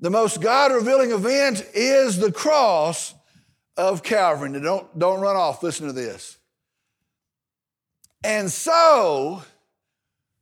The 0.00 0.10
most 0.10 0.40
God 0.40 0.72
revealing 0.72 1.10
event 1.10 1.64
is 1.74 2.18
the 2.18 2.30
cross 2.30 3.14
of 3.76 4.02
Calvary. 4.02 4.50
Now 4.50 4.60
don't, 4.60 4.98
don't 4.98 5.20
run 5.20 5.36
off. 5.36 5.62
Listen 5.62 5.86
to 5.86 5.92
this. 5.92 6.37
And 8.24 8.50
so, 8.50 9.42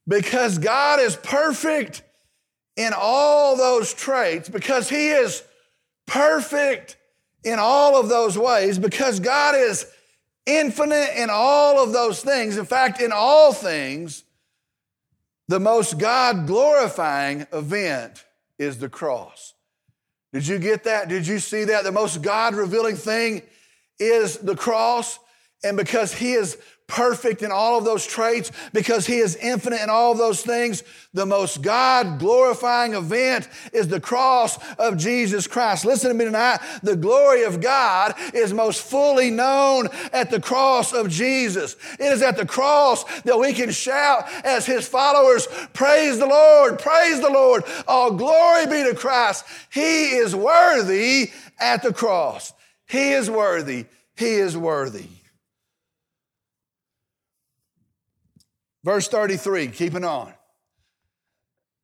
because 0.08 0.58
God 0.58 1.00
is 1.00 1.16
perfect 1.16 2.02
in 2.76 2.92
all 2.96 3.56
those 3.56 3.92
traits, 3.92 4.48
because 4.48 4.88
He 4.88 5.08
is 5.08 5.42
perfect 6.06 6.96
in 7.44 7.58
all 7.58 7.98
of 7.98 8.08
those 8.08 8.38
ways, 8.38 8.78
because 8.78 9.20
God 9.20 9.54
is 9.54 9.86
infinite 10.46 11.10
in 11.16 11.28
all 11.30 11.82
of 11.82 11.92
those 11.92 12.22
things, 12.22 12.56
in 12.56 12.64
fact, 12.64 13.00
in 13.00 13.12
all 13.12 13.52
things, 13.52 14.24
the 15.48 15.60
most 15.60 15.98
God 15.98 16.46
glorifying 16.46 17.46
event 17.52 18.24
is 18.58 18.78
the 18.78 18.88
cross. 18.88 19.54
Did 20.32 20.46
you 20.46 20.58
get 20.58 20.84
that? 20.84 21.08
Did 21.08 21.26
you 21.26 21.38
see 21.38 21.64
that? 21.64 21.84
The 21.84 21.92
most 21.92 22.20
God 22.20 22.54
revealing 22.54 22.96
thing 22.96 23.42
is 23.98 24.38
the 24.38 24.56
cross. 24.56 25.18
And 25.64 25.76
because 25.76 26.12
He 26.12 26.32
is 26.32 26.58
perfect 26.86 27.42
in 27.42 27.50
all 27.50 27.78
of 27.78 27.84
those 27.84 28.06
traits, 28.06 28.52
because 28.72 29.06
He 29.06 29.18
is 29.18 29.36
infinite 29.36 29.82
in 29.82 29.90
all 29.90 30.12
of 30.12 30.18
those 30.18 30.42
things, 30.42 30.82
the 31.12 31.26
most 31.26 31.62
God 31.62 32.18
glorifying 32.18 32.94
event 32.94 33.48
is 33.72 33.88
the 33.88 34.00
cross 34.00 34.58
of 34.76 34.96
Jesus 34.96 35.46
Christ. 35.46 35.84
Listen 35.84 36.10
to 36.10 36.14
me 36.14 36.24
tonight. 36.24 36.60
The 36.82 36.96
glory 36.96 37.44
of 37.44 37.60
God 37.60 38.14
is 38.34 38.52
most 38.52 38.82
fully 38.82 39.30
known 39.30 39.88
at 40.12 40.30
the 40.30 40.40
cross 40.40 40.92
of 40.92 41.08
Jesus. 41.08 41.76
It 41.98 42.12
is 42.12 42.22
at 42.22 42.36
the 42.36 42.46
cross 42.46 43.04
that 43.22 43.38
we 43.38 43.52
can 43.52 43.70
shout 43.70 44.24
as 44.44 44.66
His 44.66 44.86
followers, 44.86 45.48
Praise 45.72 46.18
the 46.18 46.26
Lord, 46.26 46.78
praise 46.78 47.20
the 47.20 47.30
Lord. 47.30 47.64
All 47.88 48.12
glory 48.12 48.66
be 48.66 48.88
to 48.88 48.94
Christ. 48.94 49.44
He 49.72 50.10
is 50.10 50.34
worthy 50.34 51.30
at 51.58 51.82
the 51.82 51.92
cross. 51.92 52.52
He 52.86 53.12
is 53.12 53.30
worthy. 53.30 53.86
He 54.16 54.34
is 54.34 54.56
worthy. 54.56 55.06
Verse 58.86 59.08
33, 59.08 59.66
keeping 59.66 60.04
on. 60.04 60.32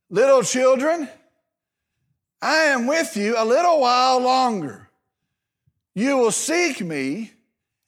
Little 0.08 0.44
children, 0.44 1.08
I 2.40 2.58
am 2.66 2.86
with 2.86 3.16
you 3.16 3.34
a 3.36 3.44
little 3.44 3.80
while 3.80 4.20
longer. 4.20 4.88
You 5.96 6.16
will 6.16 6.30
seek 6.30 6.80
me. 6.80 7.32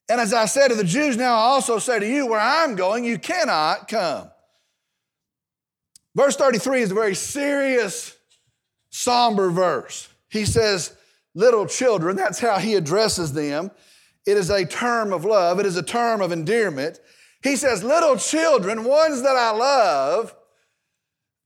And 0.09 0.21
as 0.21 0.35
I 0.35 0.47
said 0.47 0.69
to 0.69 0.75
the 0.75 0.83
Jews, 0.83 1.17
now 1.17 1.33
I 1.33 1.43
also 1.43 1.79
say 1.79 2.01
to 2.01 2.11
you, 2.11 2.27
where 2.27 2.41
I'm 2.41 2.75
going, 2.75 3.05
you 3.05 3.17
cannot 3.17 3.87
come. 3.87 4.33
Verse 6.17 6.35
33 6.35 6.83
is 6.83 6.91
a 6.91 6.95
very 6.95 7.15
serious, 7.15 8.17
somber 8.91 9.49
verse. 9.49 10.09
He 10.29 10.45
says, 10.45 10.93
little 11.37 11.67
children, 11.67 12.17
that's 12.17 12.41
how 12.41 12.59
he 12.59 12.75
addresses 12.75 13.33
them. 13.33 13.71
It 14.27 14.37
is 14.37 14.51
a 14.51 14.67
term 14.67 15.13
of 15.13 15.25
love, 15.25 15.61
it 15.61 15.67
is 15.67 15.77
a 15.77 15.85
term 15.85 16.21
of 16.21 16.33
endearment. 16.33 16.99
He 17.45 17.57
says, 17.57 17.85
Little 17.85 18.17
children, 18.17 18.85
ones 18.85 19.23
that 19.23 19.37
I 19.37 19.53
love, 19.53 20.35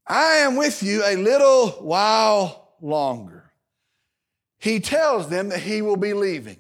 I 0.07 0.37
am 0.37 0.55
with 0.55 0.81
you 0.83 1.03
a 1.05 1.17
little 1.17 1.71
while 1.71 2.77
longer. 2.81 3.51
He 4.59 4.79
tells 4.79 5.29
them 5.29 5.49
that 5.49 5.61
he 5.61 5.83
will 5.83 5.97
be 5.97 6.15
leaving. 6.15 6.59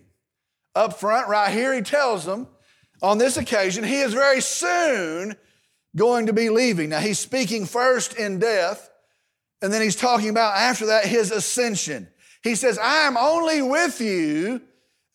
Up 0.74 0.98
front, 0.98 1.28
right 1.28 1.52
here, 1.52 1.72
he 1.72 1.82
tells 1.82 2.24
them 2.24 2.48
on 3.00 3.18
this 3.18 3.36
occasion, 3.36 3.84
he 3.84 4.00
is 4.00 4.12
very 4.12 4.40
soon 4.40 5.36
going 5.94 6.26
to 6.26 6.32
be 6.32 6.50
leaving. 6.50 6.90
Now, 6.90 6.98
he's 6.98 7.20
speaking 7.20 7.64
first 7.64 8.14
in 8.14 8.40
death, 8.40 8.90
and 9.62 9.72
then 9.72 9.82
he's 9.82 9.96
talking 9.96 10.30
about 10.30 10.56
after 10.56 10.86
that 10.86 11.06
his 11.06 11.30
ascension. 11.30 12.08
He 12.42 12.56
says, 12.56 12.76
I 12.76 13.02
am 13.02 13.16
only 13.16 13.62
with 13.62 14.00
you 14.00 14.62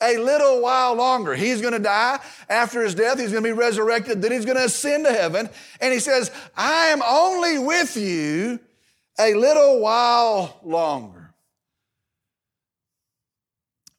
a 0.04 0.18
little 0.18 0.62
while 0.62 0.96
longer. 0.96 1.34
He's 1.34 1.62
going 1.62 1.74
to 1.74 1.80
die 1.80 2.20
after 2.50 2.82
his 2.82 2.96
death. 2.96 3.20
He's 3.20 3.32
going 3.32 3.44
to 3.44 3.50
be 3.50 3.58
resurrected. 3.58 4.22
Then 4.22 4.32
he's 4.32 4.46
going 4.46 4.58
to 4.58 4.66
ascend 4.66 5.06
to 5.06 5.14
heaven. 5.14 5.50
And 5.80 5.94
he 5.94 6.00
says, 6.00 6.32
I 6.56 6.88
am 6.88 7.02
only 7.02 7.60
with 7.60 7.96
you 7.96 8.60
a 9.20 9.34
little 9.34 9.80
while 9.80 10.60
longer. 10.64 11.34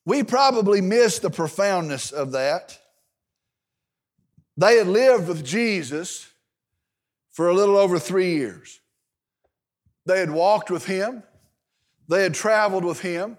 We 0.04 0.22
probably 0.22 0.80
miss 0.80 1.18
the 1.18 1.30
profoundness 1.30 2.12
of 2.12 2.32
that. 2.32 2.78
They 4.56 4.76
had 4.76 4.86
lived 4.86 5.28
with 5.28 5.44
Jesus 5.44 6.28
for 7.32 7.48
a 7.48 7.54
little 7.54 7.76
over 7.76 7.98
three 7.98 8.34
years. 8.34 8.80
They 10.06 10.20
had 10.20 10.30
walked 10.30 10.70
with 10.70 10.86
him, 10.86 11.22
they 12.08 12.22
had 12.22 12.34
traveled 12.34 12.84
with 12.84 13.00
him. 13.00 13.38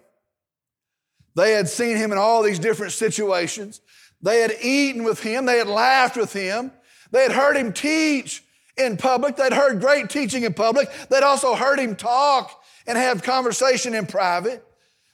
They 1.35 1.51
had 1.51 1.67
seen 1.67 1.97
him 1.97 2.11
in 2.11 2.17
all 2.17 2.41
these 2.41 2.59
different 2.59 2.93
situations. 2.93 3.81
They 4.21 4.41
had 4.41 4.53
eaten 4.61 5.03
with 5.03 5.21
him. 5.21 5.45
They 5.45 5.57
had 5.57 5.67
laughed 5.67 6.17
with 6.17 6.33
him. 6.33 6.71
They 7.11 7.23
had 7.23 7.31
heard 7.31 7.57
him 7.57 7.73
teach 7.73 8.43
in 8.77 8.97
public. 8.97 9.35
They'd 9.35 9.53
heard 9.53 9.79
great 9.79 10.09
teaching 10.09 10.43
in 10.43 10.53
public. 10.53 10.89
They'd 11.09 11.23
also 11.23 11.55
heard 11.55 11.79
him 11.79 11.95
talk 11.95 12.63
and 12.87 12.97
have 12.97 13.23
conversation 13.23 13.93
in 13.93 14.05
private. 14.05 14.65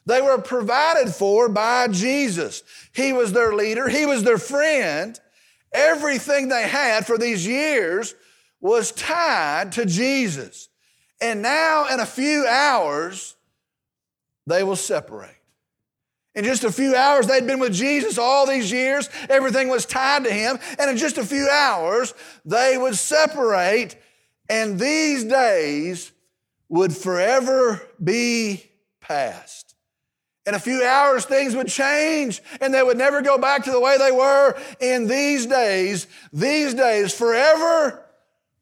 They 0.06 0.20
were 0.20 0.38
provided 0.38 1.14
for 1.14 1.48
by 1.48 1.88
Jesus. 1.88 2.62
He 2.92 3.12
was 3.12 3.32
their 3.32 3.54
leader. 3.54 3.88
He 3.88 4.06
was 4.06 4.24
their 4.24 4.38
friend. 4.38 5.18
Everything 5.72 6.48
they 6.48 6.68
had 6.68 7.06
for 7.06 7.16
these 7.16 7.46
years 7.46 8.14
was 8.60 8.92
tied 8.92 9.72
to 9.72 9.86
Jesus. 9.86 10.68
And 11.20 11.40
now, 11.40 11.86
in 11.92 12.00
a 12.00 12.06
few 12.06 12.46
hours, 12.46 13.36
they 14.46 14.64
will 14.64 14.76
separate. 14.76 15.41
In 16.34 16.44
just 16.44 16.64
a 16.64 16.72
few 16.72 16.96
hours, 16.96 17.26
they'd 17.26 17.46
been 17.46 17.58
with 17.58 17.74
Jesus 17.74 18.16
all 18.16 18.46
these 18.46 18.72
years. 18.72 19.10
Everything 19.28 19.68
was 19.68 19.84
tied 19.84 20.24
to 20.24 20.32
him. 20.32 20.58
And 20.78 20.90
in 20.90 20.96
just 20.96 21.18
a 21.18 21.24
few 21.24 21.48
hours, 21.48 22.14
they 22.44 22.78
would 22.78 22.96
separate, 22.96 23.96
and 24.48 24.78
these 24.78 25.24
days 25.24 26.10
would 26.68 26.96
forever 26.96 27.82
be 28.02 28.64
past. 29.00 29.74
In 30.46 30.54
a 30.54 30.58
few 30.58 30.82
hours, 30.82 31.24
things 31.24 31.54
would 31.54 31.68
change 31.68 32.42
and 32.60 32.74
they 32.74 32.82
would 32.82 32.98
never 32.98 33.22
go 33.22 33.38
back 33.38 33.64
to 33.64 33.70
the 33.70 33.78
way 33.78 33.96
they 33.96 34.10
were. 34.10 34.58
In 34.80 35.06
these 35.06 35.46
days, 35.46 36.08
these 36.32 36.74
days 36.74 37.14
forever 37.14 38.04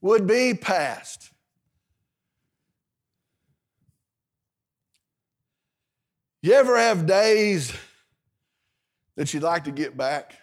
would 0.02 0.26
be 0.26 0.52
past. 0.52 1.29
You 6.42 6.54
ever 6.54 6.78
have 6.78 7.06
days 7.06 7.72
that 9.16 9.34
you'd 9.34 9.42
like 9.42 9.64
to 9.64 9.70
get 9.70 9.96
back? 9.96 10.34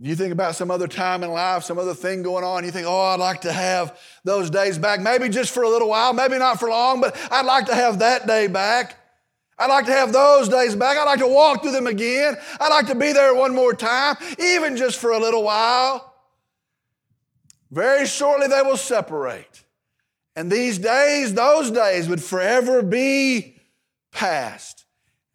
You 0.00 0.16
think 0.16 0.32
about 0.32 0.56
some 0.56 0.70
other 0.70 0.88
time 0.88 1.22
in 1.22 1.30
life, 1.30 1.62
some 1.62 1.78
other 1.78 1.94
thing 1.94 2.22
going 2.22 2.42
on, 2.42 2.64
you 2.64 2.70
think, 2.70 2.86
oh, 2.86 3.00
I'd 3.00 3.20
like 3.20 3.42
to 3.42 3.52
have 3.52 3.98
those 4.24 4.50
days 4.50 4.78
back. 4.78 5.00
Maybe 5.00 5.28
just 5.28 5.52
for 5.52 5.62
a 5.62 5.68
little 5.68 5.88
while, 5.88 6.12
maybe 6.12 6.38
not 6.38 6.58
for 6.58 6.68
long, 6.68 7.00
but 7.00 7.16
I'd 7.30 7.46
like 7.46 7.66
to 7.66 7.74
have 7.74 8.00
that 8.00 8.26
day 8.26 8.46
back. 8.46 8.96
I'd 9.58 9.70
like 9.70 9.86
to 9.86 9.92
have 9.92 10.12
those 10.12 10.48
days 10.48 10.74
back. 10.74 10.96
I'd 10.96 11.04
like 11.04 11.20
to 11.20 11.28
walk 11.28 11.62
through 11.62 11.72
them 11.72 11.86
again. 11.86 12.34
I'd 12.58 12.70
like 12.70 12.86
to 12.88 12.94
be 12.94 13.12
there 13.12 13.34
one 13.34 13.54
more 13.54 13.72
time, 13.72 14.16
even 14.38 14.76
just 14.76 14.98
for 14.98 15.12
a 15.12 15.18
little 15.18 15.44
while. 15.44 16.12
Very 17.70 18.06
shortly, 18.06 18.48
they 18.48 18.62
will 18.62 18.76
separate. 18.76 19.64
And 20.34 20.50
these 20.50 20.78
days, 20.78 21.34
those 21.34 21.70
days 21.70 22.08
would 22.08 22.22
forever 22.22 22.82
be 22.82 23.53
past. 24.14 24.86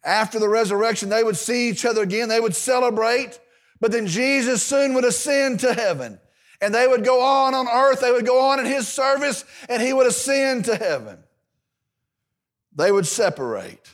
After 0.02 0.40
the 0.40 0.48
resurrection, 0.48 1.08
they 1.08 1.22
would 1.22 1.36
see 1.36 1.68
each 1.68 1.84
other 1.84 2.02
again, 2.02 2.28
they 2.28 2.40
would 2.40 2.56
celebrate, 2.56 3.38
but 3.78 3.92
then 3.92 4.06
Jesus 4.06 4.62
soon 4.62 4.94
would 4.94 5.04
ascend 5.04 5.60
to 5.60 5.72
heaven. 5.72 6.18
And 6.60 6.74
they 6.74 6.86
would 6.86 7.04
go 7.04 7.22
on 7.22 7.54
on 7.54 7.68
earth, 7.68 8.00
they 8.00 8.12
would 8.12 8.26
go 8.26 8.40
on 8.50 8.58
in 8.58 8.66
his 8.66 8.88
service, 8.88 9.44
and 9.68 9.80
he 9.80 9.92
would 9.92 10.06
ascend 10.06 10.64
to 10.66 10.76
heaven. 10.76 11.18
They 12.74 12.90
would 12.90 13.06
separate. 13.06 13.88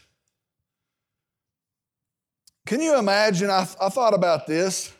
Can 2.66 2.80
you 2.80 2.98
imagine? 2.98 3.50
I, 3.50 3.66
I 3.80 3.88
thought 3.88 4.14
about 4.14 4.46
this. 4.46 4.92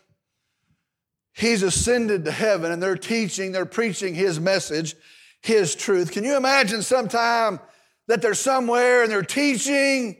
He's 1.33 1.63
ascended 1.63 2.25
to 2.25 2.31
heaven 2.31 2.73
and 2.73 2.83
they're 2.83 2.97
teaching, 2.97 3.53
they're 3.53 3.67
preaching 3.67 4.15
his 4.15 4.41
message, 4.41 4.95
his 5.43 5.75
truth. 5.75 6.11
Can 6.13 6.25
you 6.25 6.37
imagine 6.37 6.81
sometime 6.81 7.61
that 8.09 8.23
they're 8.23 8.35
somewhere 8.35 9.03
and 9.03 9.11
they're 9.11 9.23
teaching, 9.23 10.17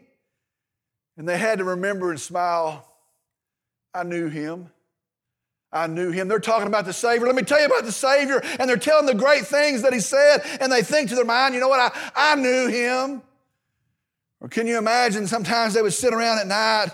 and 1.17 1.29
they 1.29 1.39
had 1.39 1.59
to 1.59 1.65
remember 1.65 2.11
and 2.11 2.21
smile. 2.21 2.87
I 3.95 4.03
knew 4.03 4.29
him. 4.29 4.71
I 5.73 5.87
knew 5.87 6.11
him. 6.11 6.29
They're 6.29 6.39
talking 6.39 6.69
about 6.69 6.85
the 6.85 6.93
Savior. 6.93 7.27
Let 7.27 7.35
me 7.35 7.43
tell 7.43 7.61
you 7.61 7.67
about 7.67 7.85
the 7.85 7.93
Savior. 7.93 8.41
And 8.59 8.69
they're 8.69 8.77
telling 8.77 9.07
the 9.07 9.15
great 9.15 9.47
things 9.47 9.83
that 9.83 9.93
he 9.93 10.01
said, 10.01 10.39
and 10.61 10.71
they 10.71 10.83
think 10.83 11.09
to 11.11 11.15
their 11.15 11.25
mind, 11.25 11.55
you 11.55 11.61
know 11.61 11.69
what? 11.69 11.81
I, 11.81 12.33
I 12.33 12.35
knew 12.37 12.69
him. 12.69 13.23
Or 14.41 14.49
can 14.49 14.67
you 14.67 14.79
imagine 14.79 15.27
sometimes 15.27 15.75
they 15.75 15.83
would 15.83 15.95
sit 15.95 16.13
around 16.13 16.39
at 16.39 16.47
night 16.47 16.89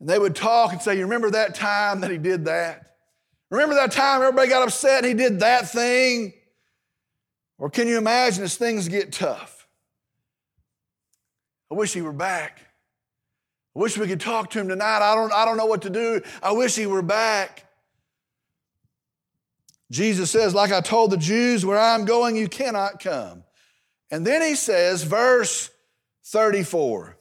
and 0.00 0.08
they 0.08 0.18
would 0.18 0.34
talk 0.34 0.72
and 0.72 0.80
say, 0.80 0.96
You 0.96 1.02
remember 1.02 1.30
that 1.30 1.54
time 1.54 2.00
that 2.00 2.10
he 2.10 2.18
did 2.18 2.44
that? 2.46 2.96
Remember 3.50 3.74
that 3.74 3.92
time 3.92 4.22
everybody 4.22 4.48
got 4.48 4.62
upset 4.62 5.04
and 5.04 5.06
he 5.06 5.14
did 5.14 5.40
that 5.40 5.68
thing? 5.70 6.32
Or 7.58 7.68
can 7.68 7.86
you 7.88 7.98
imagine 7.98 8.42
as 8.44 8.56
things 8.56 8.88
get 8.88 9.12
tough? 9.12 9.61
I 11.72 11.74
wish 11.74 11.94
he 11.94 12.02
were 12.02 12.12
back. 12.12 12.60
I 13.74 13.78
wish 13.78 13.96
we 13.96 14.06
could 14.06 14.20
talk 14.20 14.50
to 14.50 14.60
him 14.60 14.68
tonight. 14.68 14.98
I 14.98 15.14
don't, 15.14 15.32
I 15.32 15.46
don't 15.46 15.56
know 15.56 15.64
what 15.64 15.80
to 15.82 15.90
do. 15.90 16.20
I 16.42 16.52
wish 16.52 16.76
he 16.76 16.84
were 16.84 17.00
back. 17.00 17.64
Jesus 19.90 20.30
says, 20.30 20.54
like 20.54 20.70
I 20.70 20.82
told 20.82 21.12
the 21.12 21.16
Jews, 21.16 21.64
where 21.64 21.78
I'm 21.78 22.04
going, 22.04 22.36
you 22.36 22.46
cannot 22.46 23.02
come. 23.02 23.44
And 24.10 24.26
then 24.26 24.42
he 24.42 24.54
says, 24.54 25.02
verse 25.04 25.70
34 26.26 27.16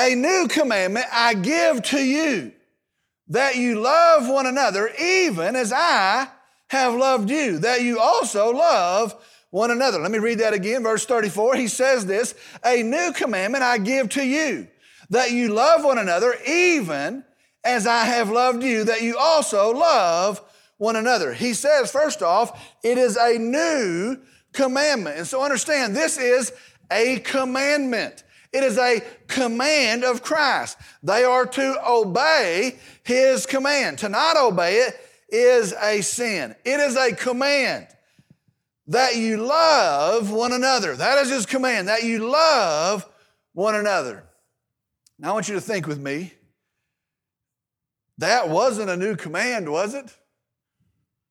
A 0.00 0.16
new 0.16 0.48
commandment 0.48 1.06
I 1.12 1.34
give 1.34 1.84
to 1.84 2.04
you, 2.04 2.50
that 3.28 3.54
you 3.54 3.80
love 3.80 4.28
one 4.28 4.46
another, 4.46 4.90
even 5.00 5.54
as 5.54 5.72
I 5.72 6.26
have 6.66 6.94
loved 6.94 7.30
you, 7.30 7.60
that 7.60 7.82
you 7.82 8.00
also 8.00 8.50
love 8.50 9.14
one 9.54 9.70
another. 9.70 10.00
Let 10.00 10.10
me 10.10 10.18
read 10.18 10.40
that 10.40 10.52
again, 10.52 10.82
verse 10.82 11.06
34. 11.06 11.54
He 11.54 11.68
says 11.68 12.04
this 12.06 12.34
A 12.64 12.82
new 12.82 13.12
commandment 13.12 13.62
I 13.62 13.78
give 13.78 14.08
to 14.10 14.26
you, 14.26 14.66
that 15.10 15.30
you 15.30 15.54
love 15.54 15.84
one 15.84 15.96
another, 15.96 16.34
even 16.44 17.22
as 17.62 17.86
I 17.86 18.04
have 18.04 18.30
loved 18.30 18.64
you, 18.64 18.82
that 18.82 19.02
you 19.02 19.16
also 19.16 19.70
love 19.70 20.42
one 20.76 20.96
another. 20.96 21.32
He 21.32 21.54
says, 21.54 21.92
first 21.92 22.20
off, 22.20 22.76
it 22.82 22.98
is 22.98 23.16
a 23.16 23.38
new 23.38 24.18
commandment. 24.52 25.18
And 25.18 25.26
so 25.26 25.40
understand, 25.40 25.94
this 25.94 26.18
is 26.18 26.52
a 26.90 27.20
commandment. 27.20 28.24
It 28.52 28.64
is 28.64 28.76
a 28.76 29.02
command 29.28 30.02
of 30.02 30.24
Christ. 30.24 30.78
They 31.04 31.22
are 31.22 31.46
to 31.46 31.76
obey 31.88 32.76
his 33.04 33.46
command. 33.46 33.98
To 33.98 34.08
not 34.08 34.36
obey 34.36 34.78
it 34.78 34.96
is 35.28 35.72
a 35.80 36.00
sin. 36.00 36.56
It 36.64 36.80
is 36.80 36.96
a 36.96 37.14
command 37.14 37.86
that 38.86 39.16
you 39.16 39.38
love 39.38 40.30
one 40.30 40.52
another. 40.52 40.94
That 40.94 41.18
is 41.18 41.30
his 41.30 41.46
command, 41.46 41.88
that 41.88 42.02
you 42.02 42.28
love 42.30 43.08
one 43.52 43.74
another. 43.74 44.24
Now 45.18 45.30
I 45.30 45.32
want 45.32 45.48
you 45.48 45.54
to 45.54 45.60
think 45.60 45.86
with 45.86 45.98
me. 45.98 46.32
That 48.18 48.48
wasn't 48.48 48.90
a 48.90 48.96
new 48.96 49.16
command, 49.16 49.70
was 49.70 49.94
it? 49.94 50.14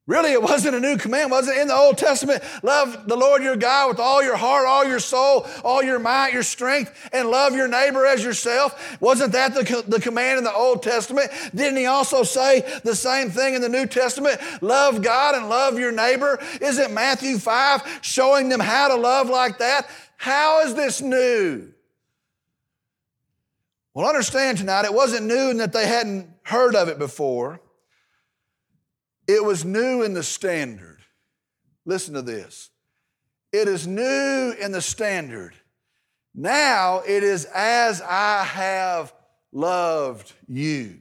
Really, 0.05 0.33
it 0.33 0.41
wasn't 0.41 0.75
a 0.75 0.81
new 0.81 0.97
command, 0.97 1.31
was 1.31 1.47
it? 1.47 1.57
In 1.57 1.69
the 1.69 1.75
Old 1.75 1.97
Testament, 1.97 2.43
love 2.61 3.07
the 3.07 3.15
Lord 3.15 3.41
your 3.41 3.55
God 3.55 3.87
with 3.87 3.99
all 3.99 4.21
your 4.21 4.35
heart, 4.35 4.67
all 4.67 4.83
your 4.83 4.99
soul, 4.99 5.47
all 5.63 5.81
your 5.81 5.97
might, 5.97 6.33
your 6.33 6.43
strength, 6.43 7.09
and 7.13 7.29
love 7.29 7.55
your 7.55 7.69
neighbor 7.69 8.05
as 8.05 8.21
yourself. 8.21 8.99
Wasn't 8.99 9.31
that 9.31 9.53
the, 9.53 9.81
the 9.87 10.01
command 10.01 10.39
in 10.39 10.43
the 10.43 10.53
Old 10.53 10.83
Testament? 10.83 11.31
Didn't 11.55 11.77
he 11.77 11.85
also 11.85 12.23
say 12.23 12.79
the 12.83 12.97
same 12.97 13.29
thing 13.29 13.53
in 13.53 13.61
the 13.61 13.69
New 13.69 13.85
Testament? 13.85 14.41
Love 14.61 15.01
God 15.01 15.35
and 15.35 15.47
love 15.47 15.79
your 15.79 15.93
neighbor. 15.93 16.37
Isn't 16.59 16.93
Matthew 16.93 17.37
5 17.37 17.99
showing 18.01 18.49
them 18.49 18.59
how 18.59 18.89
to 18.89 18.95
love 18.95 19.29
like 19.29 19.59
that? 19.59 19.87
How 20.17 20.65
is 20.65 20.75
this 20.75 21.01
new? 21.01 21.71
Well, 23.93 24.07
understand 24.07 24.57
tonight, 24.57 24.83
it 24.83 24.93
wasn't 24.93 25.27
new 25.27 25.51
in 25.51 25.57
that 25.57 25.71
they 25.71 25.87
hadn't 25.87 26.27
heard 26.41 26.75
of 26.75 26.89
it 26.89 26.99
before. 26.99 27.61
It 29.27 29.43
was 29.43 29.63
new 29.63 30.03
in 30.03 30.13
the 30.13 30.23
standard. 30.23 30.99
Listen 31.85 32.13
to 32.13 32.21
this. 32.21 32.69
It 33.51 33.67
is 33.67 33.87
new 33.87 34.55
in 34.59 34.71
the 34.71 34.81
standard. 34.81 35.53
Now 36.35 37.03
it 37.05 37.23
is 37.23 37.45
as 37.45 38.01
I 38.01 38.43
have 38.43 39.13
loved 39.51 40.33
you. 40.47 40.99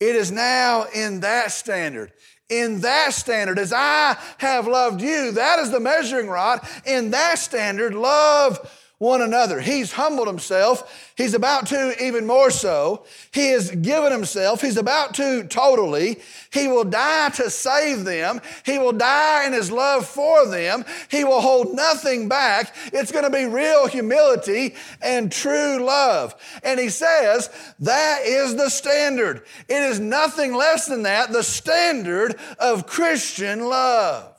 It 0.00 0.16
is 0.16 0.30
now 0.30 0.86
in 0.94 1.20
that 1.20 1.52
standard. 1.52 2.12
In 2.48 2.80
that 2.80 3.12
standard, 3.12 3.58
as 3.58 3.72
I 3.72 4.16
have 4.38 4.66
loved 4.66 5.02
you, 5.02 5.32
that 5.32 5.58
is 5.58 5.70
the 5.70 5.80
measuring 5.80 6.28
rod. 6.28 6.66
In 6.86 7.10
that 7.10 7.38
standard, 7.38 7.94
love 7.94 8.58
one 8.98 9.22
another. 9.22 9.60
He's 9.60 9.92
humbled 9.92 10.26
himself. 10.26 11.12
He's 11.16 11.34
about 11.34 11.66
to 11.68 11.94
even 12.02 12.26
more 12.26 12.50
so. 12.50 13.04
He 13.32 13.50
has 13.50 13.70
given 13.70 14.10
himself. 14.10 14.60
He's 14.60 14.76
about 14.76 15.14
to 15.14 15.44
totally. 15.44 16.18
He 16.52 16.66
will 16.66 16.84
die 16.84 17.28
to 17.30 17.48
save 17.48 18.04
them. 18.04 18.40
He 18.64 18.78
will 18.78 18.92
die 18.92 19.46
in 19.46 19.52
his 19.52 19.70
love 19.70 20.06
for 20.06 20.46
them. 20.46 20.84
He 21.10 21.22
will 21.22 21.40
hold 21.40 21.74
nothing 21.74 22.28
back. 22.28 22.74
It's 22.92 23.12
going 23.12 23.24
to 23.24 23.30
be 23.30 23.46
real 23.46 23.86
humility 23.86 24.74
and 25.00 25.30
true 25.30 25.78
love. 25.78 26.34
And 26.64 26.80
he 26.80 26.88
says 26.88 27.50
that 27.80 28.22
is 28.24 28.56
the 28.56 28.68
standard. 28.68 29.44
It 29.68 29.82
is 29.82 30.00
nothing 30.00 30.54
less 30.54 30.86
than 30.86 31.04
that, 31.04 31.30
the 31.30 31.44
standard 31.44 32.34
of 32.58 32.86
Christian 32.86 33.68
love. 33.68 34.37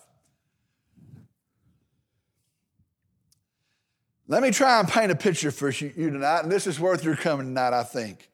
Let 4.29 4.43
me 4.43 4.51
try 4.51 4.79
and 4.79 4.87
paint 4.87 5.11
a 5.11 5.15
picture 5.15 5.49
for 5.49 5.71
you 5.71 6.11
tonight, 6.11 6.41
and 6.43 6.51
this 6.51 6.67
is 6.67 6.79
worth 6.79 7.03
your 7.03 7.15
coming 7.15 7.47
tonight, 7.47 7.73
I 7.73 7.81
think. 7.81 8.29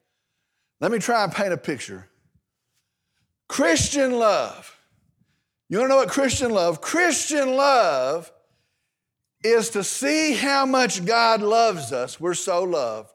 Let 0.78 0.92
me 0.92 0.98
try 0.98 1.24
and 1.24 1.32
paint 1.32 1.54
a 1.54 1.56
picture. 1.56 2.06
Christian 3.48 4.12
love. 4.12 4.76
You 5.70 5.78
want 5.78 5.88
to 5.88 5.94
know 5.94 5.96
what 5.96 6.10
Christian 6.10 6.50
love? 6.50 6.82
Christian 6.82 7.56
love 7.56 8.30
is 9.42 9.70
to 9.70 9.82
see 9.82 10.34
how 10.34 10.66
much 10.66 11.02
God 11.06 11.40
loves 11.40 11.92
us. 11.92 12.20
We're 12.20 12.34
so 12.34 12.62
loved. 12.64 13.10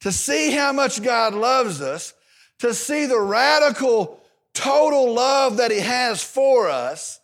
To 0.00 0.10
see 0.10 0.52
how 0.52 0.72
much 0.72 1.02
God 1.02 1.34
loves 1.34 1.82
us, 1.82 2.14
to 2.60 2.72
see 2.72 3.04
the 3.04 3.20
radical, 3.20 4.18
total 4.54 5.12
love 5.12 5.58
that 5.58 5.70
He 5.70 5.80
has 5.80 6.22
for 6.22 6.70
us, 6.70 7.20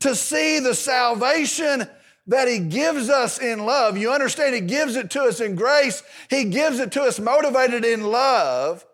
to 0.00 0.14
see 0.14 0.58
the 0.58 0.74
salvation 0.74 1.88
that 2.26 2.48
He 2.48 2.58
gives 2.58 3.08
us 3.08 3.38
in 3.38 3.64
love. 3.64 3.96
You 3.96 4.10
understand, 4.10 4.54
He 4.54 4.60
gives 4.60 4.96
it 4.96 5.10
to 5.10 5.22
us 5.22 5.40
in 5.40 5.54
grace, 5.54 6.02
He 6.28 6.44
gives 6.44 6.78
it 6.78 6.92
to 6.92 7.02
us 7.02 7.20
motivated 7.20 7.84
in 7.84 8.02
love. 8.02 8.84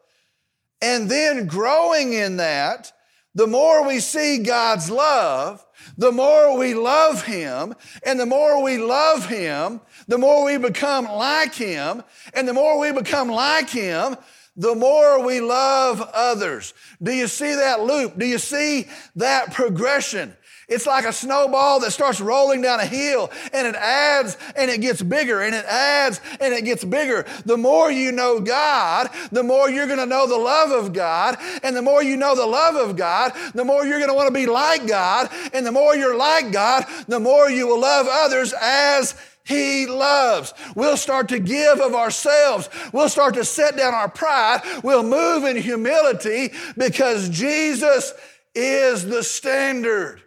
And 0.81 1.09
then 1.09 1.47
growing 1.47 2.13
in 2.13 2.39
that, 2.39 2.93
the 3.35 3.47
more 3.47 3.87
we 3.87 4.01
see 4.01 4.39
God's 4.39 4.91
love, 4.91 5.65
the 5.97 6.13
more 6.13 6.59
we 6.59 6.75
love 6.75 7.25
Him, 7.25 7.75
and 8.05 8.21
the 8.21 8.27
more 8.27 8.63
we 8.63 8.79
love 8.79 9.27
Him, 9.27 9.81
the 10.07 10.19
more 10.19 10.45
we 10.45 10.59
become 10.59 11.07
like 11.07 11.55
Him, 11.55 12.03
and 12.35 12.47
the 12.47 12.53
more 12.53 12.79
we 12.79 12.93
become 12.93 13.29
like 13.29 13.71
Him, 13.71 14.17
the 14.57 14.75
more 14.75 15.25
we 15.25 15.41
love 15.41 16.03
others. 16.13 16.75
Do 17.03 17.13
you 17.13 17.27
see 17.27 17.55
that 17.55 17.81
loop? 17.81 18.19
Do 18.19 18.27
you 18.27 18.39
see 18.39 18.87
that 19.17 19.55
progression? 19.55 20.37
It's 20.69 20.87
like 20.87 21.05
a 21.05 21.13
snowball 21.13 21.81
that 21.81 21.91
starts 21.91 22.21
rolling 22.21 22.63
down 22.63 22.81
a 22.81 22.87
hill 22.87 23.31
and 23.53 23.67
it 23.67 23.75
adds 23.75 24.37
and 24.57 24.71
it 24.71 24.81
gets 24.81 25.03
bigger 25.03 25.41
and 25.43 25.55
it 25.55 25.65
adds 25.67 26.21
and 26.41 26.55
it 26.55 26.65
gets 26.65 26.85
bigger. 26.85 27.27
The 27.45 27.57
more 27.57 27.91
you 27.91 28.13
know 28.13 28.41
God, 28.41 29.09
the 29.31 29.43
more 29.43 29.69
you're 29.69 29.87
going 29.87 29.99
to 29.99 30.07
know 30.07 30.27
the 30.27 30.37
love 30.37 30.71
of 30.71 30.93
God. 30.93 31.37
And 31.63 31.77
the 31.77 31.83
more 31.83 32.03
you 32.03 32.17
know 32.17 32.37
the 32.37 32.47
love 32.47 32.77
of 32.77 32.97
God, 32.97 33.33
the 33.55 33.65
more 33.65 33.85
you're 33.85 33.99
going 33.99 34.11
to 34.11 34.15
want 34.15 34.29
to 34.29 34.35
be 34.35 34.47
like 34.47 34.87
God. 34.87 35.31
And 35.53 35.67
the 35.67 35.73
more 35.73 35.97
you're 35.97 36.17
like 36.17 36.53
God, 36.53 36.85
the 37.09 37.21
more 37.21 37.51
you 37.51 37.67
will 37.67 37.81
love 37.81 38.07
others 38.09 38.55
as 38.61 39.17
he 39.45 39.87
loves. 39.87 40.55
We'll 40.77 40.97
start 40.97 41.29
to 41.31 41.41
give 41.41 41.81
of 41.81 41.95
ourselves. 41.95 42.69
We'll 42.93 43.09
start 43.09 43.35
to 43.35 43.45
set 43.45 43.77
down 43.77 43.95
our 43.95 44.09
pride. 44.09 44.61
We'll 44.85 45.03
move 45.03 45.45
in 45.45 45.57
humility 45.57 46.53
because 46.77 47.29
Jesus 47.29 48.13
is 48.55 49.05
the 49.05 49.23
standard. 49.25 50.22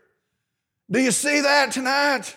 Do 0.89 1.00
you 1.00 1.12
see 1.12 1.41
that 1.41 1.71
tonight? 1.71 2.36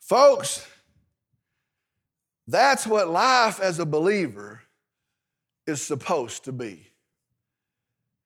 Folks, 0.00 0.66
that's 2.46 2.86
what 2.86 3.08
life 3.08 3.60
as 3.60 3.78
a 3.78 3.86
believer 3.86 4.62
is 5.66 5.82
supposed 5.82 6.44
to 6.44 6.52
be. 6.52 6.92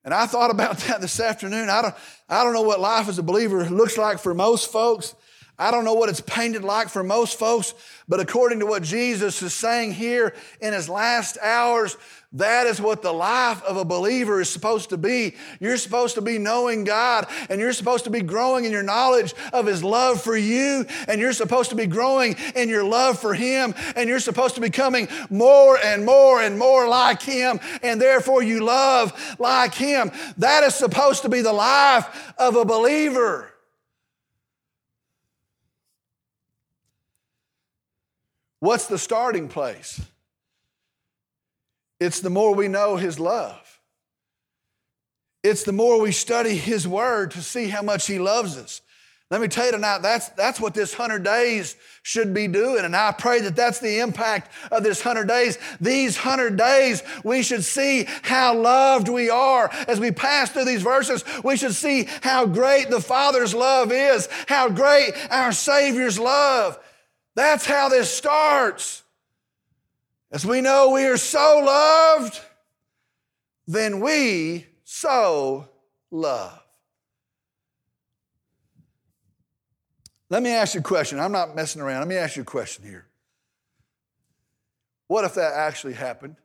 And 0.03 0.13
I 0.13 0.25
thought 0.25 0.51
about 0.51 0.77
that 0.87 1.01
this 1.01 1.19
afternoon. 1.19 1.69
I 1.69 1.81
don't, 1.81 1.95
I 2.29 2.43
don't 2.43 2.53
know 2.53 2.61
what 2.61 2.79
life 2.79 3.07
as 3.07 3.19
a 3.19 3.23
believer 3.23 3.67
looks 3.69 3.97
like 3.97 4.19
for 4.19 4.33
most 4.33 4.71
folks. 4.71 5.15
I 5.61 5.69
don't 5.69 5.85
know 5.85 5.93
what 5.93 6.09
it's 6.09 6.21
painted 6.21 6.63
like 6.63 6.89
for 6.89 7.03
most 7.03 7.37
folks, 7.37 7.75
but 8.09 8.19
according 8.19 8.61
to 8.61 8.65
what 8.65 8.81
Jesus 8.81 9.43
is 9.43 9.53
saying 9.53 9.93
here 9.93 10.33
in 10.59 10.73
his 10.73 10.89
last 10.89 11.37
hours, 11.39 11.97
that 12.33 12.65
is 12.65 12.81
what 12.81 13.03
the 13.03 13.11
life 13.11 13.61
of 13.63 13.77
a 13.77 13.85
believer 13.85 14.41
is 14.41 14.49
supposed 14.49 14.89
to 14.89 14.97
be. 14.97 15.35
You're 15.59 15.77
supposed 15.77 16.15
to 16.15 16.21
be 16.21 16.39
knowing 16.39 16.83
God, 16.83 17.27
and 17.47 17.61
you're 17.61 17.73
supposed 17.73 18.05
to 18.05 18.09
be 18.09 18.21
growing 18.21 18.65
in 18.65 18.71
your 18.71 18.81
knowledge 18.81 19.35
of 19.53 19.67
His 19.67 19.83
love 19.83 20.21
for 20.21 20.35
you, 20.35 20.85
and 21.07 21.21
you're 21.21 21.33
supposed 21.33 21.69
to 21.71 21.75
be 21.75 21.85
growing 21.85 22.37
in 22.55 22.67
your 22.69 22.85
love 22.85 23.19
for 23.19 23.33
Him, 23.33 23.75
and 23.95 24.09
you're 24.09 24.19
supposed 24.19 24.55
to 24.55 24.61
be 24.61 24.69
becoming 24.69 25.09
more 25.29 25.77
and 25.77 26.05
more 26.05 26.41
and 26.41 26.57
more 26.57 26.87
like 26.87 27.21
Him, 27.21 27.59
and 27.83 28.01
therefore 28.01 28.41
you 28.41 28.63
love 28.63 29.13
like 29.37 29.75
Him. 29.75 30.09
That 30.37 30.63
is 30.63 30.73
supposed 30.73 31.23
to 31.23 31.29
be 31.29 31.41
the 31.41 31.53
life 31.53 32.33
of 32.37 32.55
a 32.55 32.63
believer. 32.63 33.50
What's 38.61 38.85
the 38.85 38.99
starting 38.99 39.49
place? 39.49 39.99
It's 41.99 42.21
the 42.21 42.29
more 42.29 42.55
we 42.55 42.67
know 42.67 42.95
His 42.95 43.19
love. 43.19 43.79
It's 45.43 45.63
the 45.63 45.73
more 45.73 45.99
we 45.99 46.11
study 46.11 46.55
His 46.55 46.87
Word 46.87 47.31
to 47.31 47.41
see 47.41 47.67
how 47.67 47.81
much 47.81 48.05
He 48.05 48.19
loves 48.19 48.57
us. 48.57 48.81
Let 49.31 49.41
me 49.41 49.47
tell 49.47 49.65
you 49.65 49.71
tonight, 49.71 50.03
that's, 50.03 50.29
that's 50.29 50.59
what 50.59 50.73
this 50.75 50.95
100 50.95 51.23
days 51.23 51.75
should 52.03 52.33
be 52.33 52.47
doing. 52.47 52.85
And 52.85 52.95
I 52.95 53.13
pray 53.13 53.39
that 53.41 53.55
that's 53.55 53.79
the 53.79 53.99
impact 53.99 54.51
of 54.71 54.83
this 54.83 55.03
100 55.03 55.27
days. 55.27 55.57
These 55.79 56.17
100 56.17 56.55
days, 56.55 57.01
we 57.23 57.41
should 57.41 57.63
see 57.63 58.05
how 58.21 58.55
loved 58.55 59.07
we 59.07 59.29
are. 59.29 59.71
As 59.87 59.99
we 59.99 60.11
pass 60.11 60.51
through 60.51 60.65
these 60.65 60.83
verses, 60.83 61.23
we 61.43 61.57
should 61.57 61.73
see 61.73 62.09
how 62.21 62.45
great 62.45 62.91
the 62.91 63.01
Father's 63.01 63.55
love 63.55 63.91
is, 63.91 64.27
how 64.47 64.69
great 64.69 65.13
our 65.31 65.51
Savior's 65.51 66.19
love. 66.19 66.77
That's 67.35 67.65
how 67.65 67.89
this 67.89 68.13
starts. 68.13 69.03
As 70.31 70.45
we 70.45 70.61
know 70.61 70.91
we 70.91 71.05
are 71.05 71.17
so 71.17 71.61
loved, 71.65 72.39
then 73.67 73.99
we 73.99 74.65
so 74.83 75.67
love. 76.09 76.57
Let 80.29 80.43
me 80.43 80.49
ask 80.49 80.75
you 80.75 80.79
a 80.79 80.83
question. 80.83 81.19
I'm 81.19 81.33
not 81.33 81.55
messing 81.55 81.81
around. 81.81 81.99
Let 81.99 82.07
me 82.07 82.15
ask 82.15 82.37
you 82.37 82.43
a 82.43 82.45
question 82.45 82.85
here. 82.85 83.05
What 85.07 85.25
if 85.25 85.33
that 85.35 85.53
actually 85.53 85.93
happened? 85.93 86.37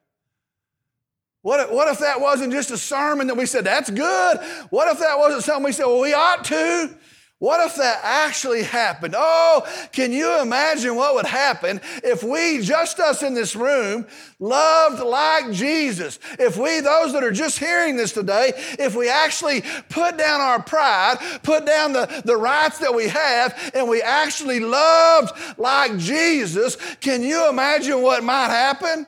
What 1.43 1.61
if, 1.61 1.71
what 1.71 1.87
if 1.87 2.01
that 2.01 2.21
wasn't 2.21 2.53
just 2.53 2.73
a 2.73 2.79
sermon 2.79 3.29
that 3.29 3.37
we 3.37 3.47
said, 3.47 3.65
that's 3.65 3.89
good? 3.89 4.39
What 4.71 4.93
if 4.93 4.99
that 4.99 5.17
wasn't 5.17 5.45
something 5.45 5.65
we 5.65 5.71
said, 5.71 5.87
well, 5.87 6.01
we 6.01 6.13
ought 6.13 6.45
to? 6.47 6.99
What 7.39 7.65
if 7.67 7.77
that 7.77 8.01
actually 8.03 8.63
happened? 8.63 9.15
Oh, 9.17 9.67
can 9.93 10.11
you 10.11 10.41
imagine 10.41 10.97
what 10.97 11.15
would 11.15 11.27
happen 11.27 11.83
if 12.03 12.23
we, 12.23 12.63
just 12.63 12.99
us 12.99 13.23
in 13.23 13.35
this 13.35 13.55
room, 13.55 14.07
loved 14.39 15.03
like 15.03 15.53
Jesus? 15.53 16.19
If 16.39 16.57
we, 16.57 16.81
those 16.81 17.13
that 17.13 17.23
are 17.23 17.33
just 17.33 17.59
hearing 17.59 17.97
this 17.97 18.13
today, 18.13 18.55
if 18.79 18.97
we 18.97 19.11
actually 19.11 19.63
put 19.91 20.17
down 20.17 20.41
our 20.41 20.63
pride, 20.63 21.19
put 21.43 21.67
down 21.67 21.93
the, 21.93 22.23
the 22.25 22.37
rights 22.37 22.79
that 22.79 22.95
we 22.95 23.09
have, 23.09 23.73
and 23.75 23.87
we 23.87 24.01
actually 24.01 24.61
loved 24.61 25.39
like 25.59 25.99
Jesus, 25.99 26.79
can 27.03 27.23
you 27.23 27.51
imagine 27.51 28.01
what 28.01 28.25
might 28.25 28.49
happen? 28.49 29.07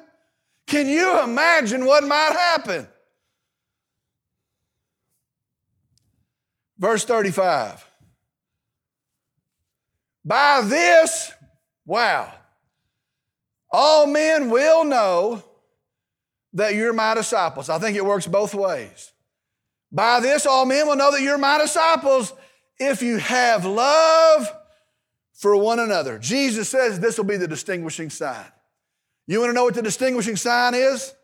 Can 0.66 0.86
you 0.86 1.22
imagine 1.22 1.86
what 1.86 2.04
might 2.04 2.32
happen? 2.32 2.86
Verse 6.78 7.06
35. 7.06 7.87
By 10.28 10.60
this, 10.60 11.32
wow, 11.86 12.30
all 13.72 14.06
men 14.06 14.50
will 14.50 14.84
know 14.84 15.42
that 16.52 16.74
you're 16.74 16.92
my 16.92 17.14
disciples. 17.14 17.70
I 17.70 17.78
think 17.78 17.96
it 17.96 18.04
works 18.04 18.26
both 18.26 18.54
ways. 18.54 19.10
By 19.90 20.20
this, 20.20 20.44
all 20.44 20.66
men 20.66 20.86
will 20.86 20.96
know 20.96 21.12
that 21.12 21.22
you're 21.22 21.38
my 21.38 21.56
disciples 21.56 22.34
if 22.78 23.00
you 23.00 23.16
have 23.16 23.64
love 23.64 24.46
for 25.32 25.56
one 25.56 25.78
another. 25.78 26.18
Jesus 26.18 26.68
says 26.68 27.00
this 27.00 27.16
will 27.16 27.24
be 27.24 27.38
the 27.38 27.48
distinguishing 27.48 28.10
sign. 28.10 28.44
You 29.26 29.40
want 29.40 29.48
to 29.48 29.54
know 29.54 29.64
what 29.64 29.76
the 29.76 29.82
distinguishing 29.82 30.36
sign 30.36 30.74
is? 30.74 31.14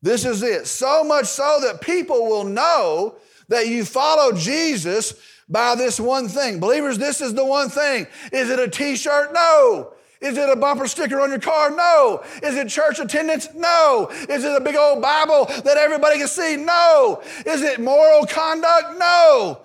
This 0.00 0.24
is 0.24 0.42
it. 0.42 0.66
So 0.66 1.04
much 1.04 1.26
so 1.26 1.58
that 1.64 1.82
people 1.82 2.24
will 2.28 2.44
know 2.44 3.16
that 3.48 3.66
you 3.66 3.84
follow 3.84 4.32
Jesus 4.32 5.12
by 5.48 5.74
this 5.74 6.00
one 6.00 6.28
thing. 6.28 6.60
Believers, 6.60 6.98
this 6.98 7.20
is 7.20 7.34
the 7.34 7.44
one 7.44 7.68
thing. 7.68 8.06
Is 8.32 8.50
it 8.50 8.58
a 8.58 8.68
t 8.68 8.96
shirt? 8.96 9.32
No. 9.32 9.92
Is 10.20 10.38
it 10.38 10.48
a 10.48 10.56
bumper 10.56 10.86
sticker 10.86 11.20
on 11.20 11.28
your 11.28 11.38
car? 11.38 11.70
No. 11.70 12.22
Is 12.42 12.56
it 12.56 12.68
church 12.68 12.98
attendance? 12.98 13.48
No. 13.54 14.08
Is 14.28 14.42
it 14.42 14.56
a 14.56 14.60
big 14.60 14.74
old 14.74 15.02
Bible 15.02 15.44
that 15.64 15.76
everybody 15.76 16.18
can 16.18 16.28
see? 16.28 16.56
No. 16.56 17.22
Is 17.44 17.60
it 17.60 17.78
moral 17.78 18.24
conduct? 18.24 18.98
No. 18.98 19.60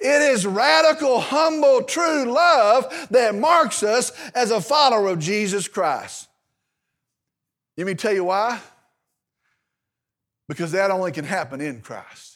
It 0.00 0.22
is 0.32 0.46
radical, 0.46 1.20
humble, 1.20 1.82
true 1.82 2.24
love 2.24 3.08
that 3.10 3.34
marks 3.34 3.82
us 3.82 4.12
as 4.34 4.50
a 4.50 4.60
follower 4.60 5.08
of 5.08 5.18
Jesus 5.18 5.68
Christ. 5.68 6.28
Let 7.76 7.86
me 7.86 7.94
tell 7.94 8.12
you 8.12 8.24
why? 8.24 8.60
Because 10.48 10.72
that 10.72 10.90
only 10.90 11.12
can 11.12 11.24
happen 11.24 11.60
in 11.60 11.82
Christ. 11.82 12.29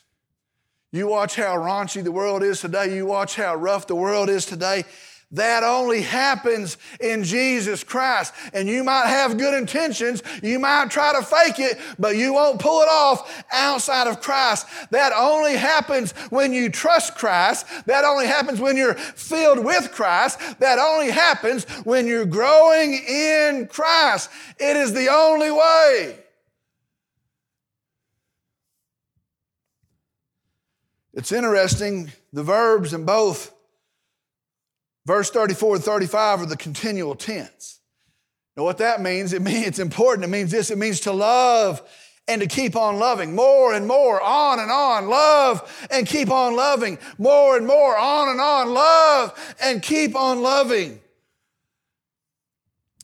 You 0.94 1.08
watch 1.08 1.34
how 1.34 1.56
raunchy 1.56 2.04
the 2.04 2.12
world 2.12 2.44
is 2.44 2.60
today. 2.60 2.94
You 2.94 3.04
watch 3.04 3.34
how 3.34 3.56
rough 3.56 3.88
the 3.88 3.96
world 3.96 4.30
is 4.30 4.46
today. 4.46 4.84
That 5.32 5.64
only 5.64 6.02
happens 6.02 6.78
in 7.00 7.24
Jesus 7.24 7.82
Christ. 7.82 8.32
And 8.52 8.68
you 8.68 8.84
might 8.84 9.08
have 9.08 9.36
good 9.36 9.54
intentions. 9.54 10.22
You 10.40 10.60
might 10.60 10.92
try 10.92 11.12
to 11.12 11.26
fake 11.26 11.58
it, 11.58 11.80
but 11.98 12.16
you 12.16 12.32
won't 12.32 12.60
pull 12.60 12.80
it 12.80 12.88
off 12.88 13.42
outside 13.50 14.06
of 14.06 14.20
Christ. 14.20 14.68
That 14.92 15.12
only 15.12 15.56
happens 15.56 16.12
when 16.30 16.52
you 16.52 16.70
trust 16.70 17.16
Christ. 17.16 17.66
That 17.86 18.04
only 18.04 18.28
happens 18.28 18.60
when 18.60 18.76
you're 18.76 18.94
filled 18.94 19.64
with 19.64 19.90
Christ. 19.90 20.38
That 20.60 20.78
only 20.78 21.10
happens 21.10 21.64
when 21.82 22.06
you're 22.06 22.24
growing 22.24 22.94
in 22.94 23.66
Christ. 23.66 24.30
It 24.60 24.76
is 24.76 24.92
the 24.92 25.08
only 25.08 25.50
way. 25.50 26.23
It's 31.14 31.30
interesting, 31.30 32.10
the 32.32 32.42
verbs 32.42 32.92
in 32.92 33.04
both 33.04 33.54
verse 35.06 35.30
34 35.30 35.76
and 35.76 35.84
35 35.84 36.42
are 36.42 36.46
the 36.46 36.56
continual 36.56 37.14
tense. 37.14 37.80
Now, 38.56 38.64
what 38.64 38.78
that 38.78 39.00
means, 39.00 39.32
it 39.32 39.42
means 39.42 39.66
it's 39.66 39.78
important. 39.78 40.24
It 40.24 40.28
means 40.28 40.50
this 40.50 40.70
it 40.70 40.78
means 40.78 41.00
to 41.00 41.12
love 41.12 41.82
and 42.26 42.40
to 42.40 42.48
keep 42.48 42.74
on 42.74 42.98
loving 42.98 43.34
more 43.34 43.74
and 43.74 43.86
more, 43.86 44.20
on 44.20 44.58
and 44.58 44.70
on, 44.70 45.08
love 45.08 45.86
and 45.90 46.06
keep 46.06 46.30
on 46.30 46.56
loving 46.56 46.98
more 47.18 47.56
and 47.56 47.66
more, 47.66 47.96
on 47.96 48.30
and 48.30 48.40
on, 48.40 48.72
love 48.72 49.56
and 49.62 49.82
keep 49.82 50.16
on 50.16 50.42
loving. 50.42 51.00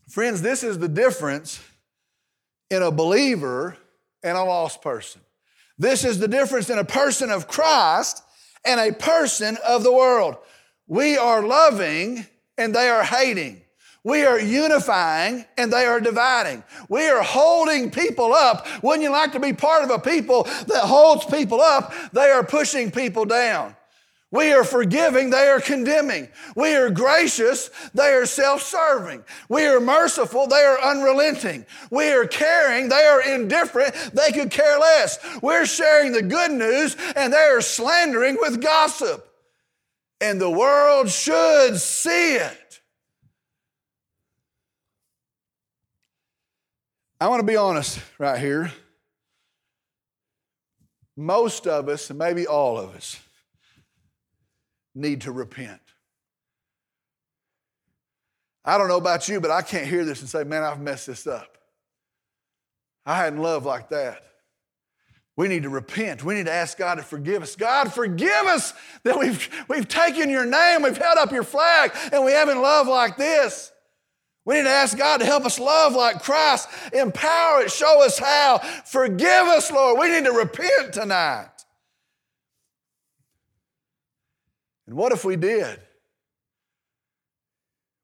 Friends, 0.09 0.43
this 0.43 0.65
is 0.65 0.79
the 0.79 0.89
difference 0.89 1.63
in 2.71 2.83
a 2.83 2.91
believer 2.91 3.77
and 4.23 4.37
a 4.37 4.43
lost 4.43 4.83
person. 4.83 5.21
This 5.81 6.05
is 6.05 6.19
the 6.19 6.29
difference 6.29 6.69
in 6.69 6.79
a 6.79 6.85
person 6.85 7.31
of 7.31 7.49
Christ 7.49 8.23
and 8.67 8.79
a 8.79 8.93
person 8.93 9.57
of 9.67 9.83
the 9.83 9.91
world. 9.91 10.37
We 10.87 11.17
are 11.17 11.43
loving 11.43 12.27
and 12.59 12.75
they 12.75 12.91
are 12.91 13.03
hating. 13.03 13.63
We 14.05 14.27
are 14.27 14.39
unifying 14.39 15.47
and 15.57 15.73
they 15.73 15.87
are 15.87 15.99
dividing. 15.99 16.65
We 16.91 17.09
are 17.09 17.23
holding 17.23 17.91
people 17.91 18.35
up. 18.35 18.67
Wouldn't 18.83 19.03
you 19.03 19.11
like 19.11 19.33
to 19.33 19.41
be 19.41 19.55
part 19.55 19.83
of 19.83 19.89
a 19.89 19.99
people 19.99 20.43
that 20.43 20.83
holds 20.85 21.25
people 21.25 21.63
up? 21.63 21.95
They 22.13 22.29
are 22.29 22.45
pushing 22.45 22.91
people 22.91 23.25
down. 23.25 23.75
We 24.33 24.53
are 24.53 24.63
forgiving, 24.63 25.31
they 25.31 25.49
are 25.49 25.61
condemning. 25.61 26.29
We 26.55 26.75
are 26.77 26.89
gracious, 26.89 27.69
they 27.95 28.13
are 28.13 28.27
self 28.27 28.63
serving. 28.63 29.25
We 29.49 29.67
are 29.67 29.81
merciful, 29.81 30.47
they 30.47 30.63
are 30.63 30.81
unrelenting. 30.81 31.67
We 31.91 32.13
are 32.13 32.27
caring, 32.27 32.89
they 32.89 33.05
are 33.07 33.21
indifferent, 33.21 33.93
they 34.15 34.31
could 34.31 34.53
care 34.53 34.79
less. 34.79 35.19
We're 35.43 35.67
sharing 35.67 36.13
the 36.13 36.23
good 36.23 36.53
news 36.53 36.97
and 37.17 37.33
they 37.33 37.39
are 37.39 37.61
slandering 37.61 38.37
with 38.41 38.63
gossip. 38.63 39.27
And 40.21 40.41
the 40.41 40.51
world 40.51 41.11
should 41.11 41.79
see 41.79 42.37
it. 42.37 42.81
I 47.21 47.27
want 47.27 47.41
to 47.41 47.47
be 47.47 47.57
honest 47.57 48.01
right 48.19 48.39
here. 48.39 48.71
Most 51.17 51.67
of 51.67 51.89
us, 51.89 52.11
and 52.11 52.19
maybe 52.19 52.47
all 52.47 52.79
of 52.79 52.95
us, 52.95 53.19
need 54.95 55.23
to 55.23 55.33
repent. 55.33 55.81
I 58.65 58.77
don't 58.79 58.89
know 58.89 58.99
about 58.99 59.29
you, 59.29 59.41
but 59.41 59.51
I 59.51 59.63
can't 59.63 59.87
hear 59.87 60.05
this 60.05 60.21
and 60.21 60.29
say, 60.29 60.45
man, 60.45 60.63
I've 60.63 60.81
messed 60.81 61.07
this 61.07 61.27
up. 61.27 61.57
I 63.07 63.17
hadn't 63.17 63.41
loved 63.41 63.67
like 63.67 63.89
that. 63.91 64.23
We 65.37 65.49
need 65.49 65.63
to 65.63 65.71
repent. 65.71 66.23
We 66.23 66.35
need 66.35 66.47
to 66.47 66.53
ask 66.53 66.77
God 66.77 66.97
to 66.97 67.03
forgive 67.03 67.43
us. 67.43 67.57
God, 67.57 67.93
forgive 67.93 68.47
us 68.47 68.75
that 69.05 69.19
we've, 69.19 69.49
we've 69.69 69.89
taken 69.89 70.29
your 70.29 70.45
name, 70.45 70.83
we've 70.83 70.99
held 70.99 71.17
up 71.17 71.33
your 71.33 71.45
flag, 71.45 71.93
and 72.13 72.25
we 72.25 72.33
haven't 72.33 72.61
loved 72.61 72.91
like 72.91 73.17
this. 73.17 73.73
We 74.45 74.57
need 74.57 74.65
to 74.65 74.71
ask 74.71 74.99
God 74.99 75.21
to 75.21 75.27
help 75.27 75.45
us 75.45 75.59
love 75.59 75.95
like 75.95 76.23
Christ, 76.23 76.69
empower 76.93 77.63
it, 77.63 77.71
show 77.71 78.05
us 78.05 78.19
how. 78.19 78.59
Forgive 78.59 79.47
us, 79.47 79.71
Lord. 79.71 79.99
We 79.99 80.11
need 80.11 80.25
to 80.25 80.33
repent 80.33 80.93
tonight. 80.93 81.60
And 84.91 84.99
what 84.99 85.13
if 85.13 85.25
we 85.25 85.37
did? 85.37 85.79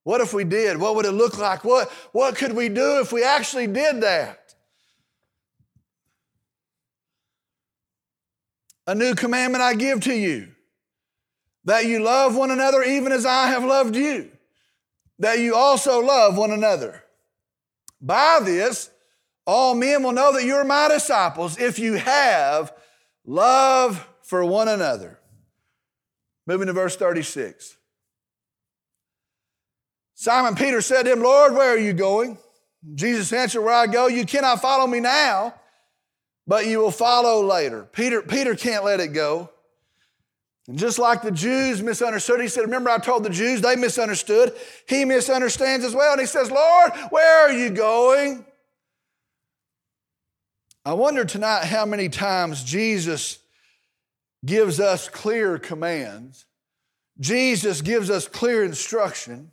What 0.05 0.20
if 0.20 0.33
we 0.33 0.44
did? 0.44 0.79
What 0.79 0.94
would 0.94 1.05
it 1.05 1.11
look 1.11 1.37
like? 1.37 1.64
What, 1.64 1.90
what 2.12 2.37
could 2.37 2.53
we 2.53 2.68
do 2.68 3.01
if 3.01 3.11
we 3.11 3.25
actually 3.25 3.66
did 3.66 4.03
that? 4.03 4.55
A 8.87 8.94
new 8.94 9.16
commandment 9.16 9.64
I 9.64 9.75
give 9.75 10.03
to 10.03 10.14
you 10.14 10.53
that 11.64 11.87
you 11.87 11.99
love 11.99 12.37
one 12.37 12.53
another 12.53 12.85
even 12.85 13.11
as 13.11 13.27
I 13.27 13.49
have 13.49 13.64
loved 13.64 13.96
you, 13.96 14.31
that 15.18 15.40
you 15.40 15.57
also 15.57 15.99
love 15.99 16.38
one 16.38 16.53
another. 16.53 17.03
By 18.01 18.38
this, 18.44 18.90
all 19.44 19.75
men 19.75 20.05
will 20.05 20.12
know 20.12 20.33
that 20.35 20.44
you're 20.44 20.62
my 20.62 20.87
disciples 20.87 21.59
if 21.59 21.81
you 21.81 21.94
have 21.94 22.72
love 23.25 24.09
for 24.22 24.44
one 24.44 24.68
another. 24.68 25.18
Moving 26.46 26.68
to 26.68 26.72
verse 26.72 26.96
36. 26.96 27.76
Simon 30.14 30.54
Peter 30.54 30.80
said 30.80 31.02
to 31.02 31.12
him, 31.12 31.22
Lord, 31.22 31.54
where 31.54 31.70
are 31.70 31.78
you 31.78 31.92
going? 31.92 32.38
Jesus 32.94 33.32
answered, 33.32 33.62
Where 33.62 33.74
I 33.74 33.87
go, 33.87 34.06
you 34.06 34.24
cannot 34.24 34.62
follow 34.62 34.87
me 34.87 35.00
now, 35.00 35.54
but 36.46 36.66
you 36.66 36.78
will 36.78 36.90
follow 36.90 37.44
later. 37.44 37.87
Peter, 37.92 38.22
Peter 38.22 38.54
can't 38.54 38.85
let 38.85 39.00
it 39.00 39.09
go. 39.09 39.50
And 40.68 40.78
just 40.78 40.98
like 40.98 41.22
the 41.22 41.30
Jews 41.30 41.82
misunderstood, 41.82 42.40
he 42.40 42.48
said, 42.48 42.62
Remember, 42.62 42.90
I 42.90 42.98
told 42.98 43.24
the 43.24 43.30
Jews 43.30 43.61
they 43.61 43.76
misunderstood. 43.76 44.52
He 44.88 45.04
misunderstands 45.04 45.85
as 45.85 45.94
well. 45.94 46.12
And 46.12 46.20
he 46.20 46.26
says, 46.26 46.50
Lord, 46.50 46.92
where 47.11 47.42
are 47.42 47.52
you 47.52 47.70
going? 47.70 48.44
I 50.85 50.94
wonder 50.94 51.24
tonight 51.24 51.64
how 51.64 51.85
many 51.85 52.09
times 52.09 52.62
Jesus 52.64 53.38
gives 54.44 54.81
us 54.81 55.09
clear 55.09 55.59
commands, 55.59 56.46
Jesus 57.18 57.81
gives 57.81 58.11
us 58.11 58.29
clear 58.29 58.62
instruction, 58.62 59.51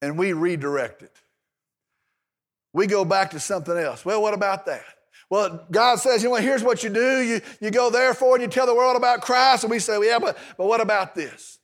and 0.00 0.16
we 0.16 0.32
redirect 0.32 1.02
it. 1.02 1.16
We 2.72 2.86
go 2.86 3.04
back 3.04 3.30
to 3.32 3.40
something 3.40 3.76
else. 3.76 4.04
Well, 4.04 4.22
what 4.22 4.34
about 4.34 4.66
that? 4.66 4.84
Well, 5.30 5.66
God 5.70 5.96
says, 5.96 6.22
you 6.22 6.30
know, 6.30 6.36
here's 6.36 6.62
what 6.62 6.82
you 6.82 6.90
do. 6.90 7.20
You, 7.20 7.40
you 7.60 7.70
go 7.70 7.90
therefore 7.90 8.36
and 8.36 8.42
you 8.42 8.48
tell 8.48 8.66
the 8.66 8.74
world 8.74 8.96
about 8.96 9.20
Christ. 9.20 9.64
And 9.64 9.70
we 9.70 9.78
say, 9.78 9.98
well, 9.98 10.08
yeah, 10.08 10.18
but, 10.18 10.38
but 10.56 10.66
what 10.66 10.80
about 10.80 11.14
this? 11.14 11.58